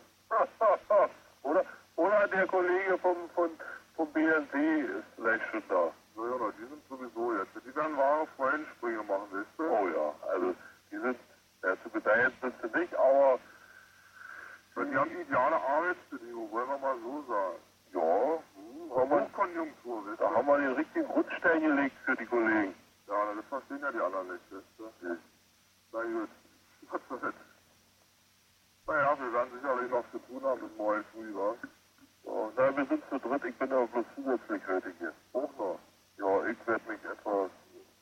[1.42, 1.64] oder,
[1.96, 3.50] oder der Kollege vom, von,
[3.94, 5.92] vom BND ist vielleicht schon da.
[6.16, 7.50] Naja, na, die sind sowieso jetzt.
[7.64, 9.64] Die werden wahre Freudensprünge machen, weißt du?
[9.64, 10.54] Oh ja, also
[10.90, 11.18] die sind
[11.62, 13.38] ja, zu gedeihen sind sie nicht, aber
[14.76, 17.56] Ja, die haben ideale Arbeitsbedingungen, wollen wir mal so sagen.
[17.92, 20.34] ja, hm, haben wir, Hochkonjunktur, weißt da du?
[20.36, 22.74] haben wir den richtigen Grundstein gelegt für die Kollegen.
[23.08, 24.84] Ja, das verstehen ja die anderen nicht, weißt du?
[25.08, 25.16] Nee.
[25.92, 26.28] Na gut.
[26.90, 27.34] Was soll's?
[28.86, 31.54] Naja, wir werden sicherlich noch zu tun haben bis morgen früh, wa?
[32.24, 35.12] Ja, na, wir sind zu dritt, ich bin aber bloß zusätzlich heute hier.
[35.32, 35.78] Auch noch.
[36.18, 37.50] Ja, ich werde mich etwas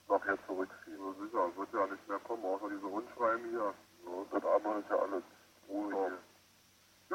[0.08, 0.98] nachher zurückziehen.
[0.98, 3.74] So sicher, wird ja nicht mehr kommen, außer diese Rundschreiben hier.
[4.04, 5.22] Ja, und das andere ist ja alles
[5.68, 6.06] Ruhe So.
[6.08, 6.18] hier.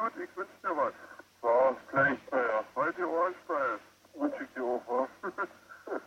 [0.01, 0.93] Gut, ich wünsche dir was.
[1.43, 3.79] Ja, gleich, naja, Halt die Ohren steif.
[4.15, 5.09] wünsche ich dir auch was.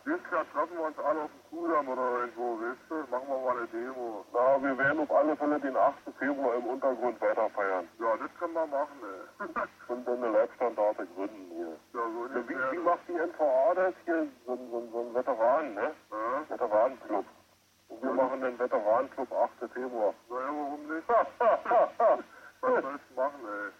[0.04, 2.94] Dieses Jahr treffen wir uns alle auf dem Kudamm oder irgendwo, weißt du?
[3.10, 4.24] Machen wir mal eine Demo.
[4.32, 5.94] Na, wir werden auf alle Fälle den 8.
[6.18, 7.88] Februar im Untergrund weiter feiern.
[8.00, 9.46] Ja, das können wir machen, ey.
[9.88, 11.68] Und dann eine Leibstandarte gründen hier.
[11.68, 14.26] ja, so Ja, nicht wie, wie macht die NVA das hier?
[14.46, 15.92] So, ein- so, so ein Veteran, ne?
[16.10, 16.48] Ja?
[16.48, 17.24] Veteranenclub.
[17.88, 19.70] Und wir machen den Veteranenclub 8.
[19.72, 20.14] Februar.
[20.30, 21.08] Naja, warum nicht?
[21.08, 22.18] Ha, ha, ha, ha.
[22.60, 23.72] Was sollst du machen, ey?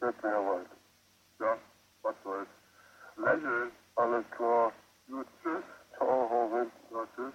[0.00, 0.66] Das wäre weit.
[1.40, 1.56] Ja,
[2.02, 2.48] was soll's.
[3.16, 3.72] Lächeln.
[3.96, 4.72] Alles klar.
[5.08, 5.64] Gut, tschüss.
[5.96, 6.70] Ciao, Robin.
[6.90, 7.34] Ja, tschüss.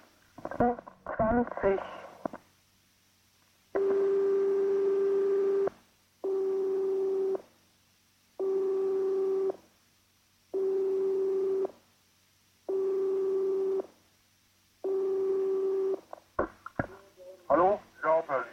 [1.16, 1.80] 20.
[17.48, 17.80] Hallo?
[18.04, 18.46] Ja, Berlin.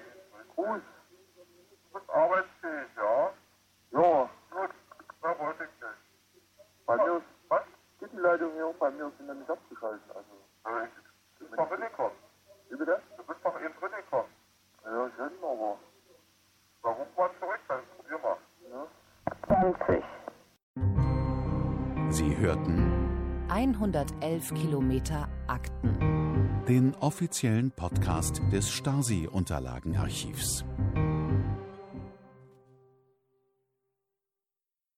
[0.56, 0.82] Gruß.
[1.93, 3.32] Du bist arbeitsfähig, ja?
[3.91, 4.70] Ja, Gut.
[5.22, 6.86] Da wollte ich nicht.
[6.86, 7.62] bei mir ist Was?
[7.99, 10.01] geht die Leitung hier und bei mir ist sie nämlich abgeschaltet.
[10.10, 10.36] Also,
[10.66, 10.88] Äh,
[11.39, 12.12] Du bist doch reingekommen.
[12.70, 13.01] wie bitte?
[13.18, 14.32] Du bist doch eben reingekommen.
[14.86, 15.78] Ja, schön, aber.
[16.84, 18.38] Na, ruf mal zurück, dann probier mal.
[19.47, 20.03] 20.
[22.14, 23.47] Sie hörten
[23.96, 26.66] 111 Kilometer Akten.
[26.68, 30.66] den offiziellen Podcast des Stasi-Unterlagenarchivs.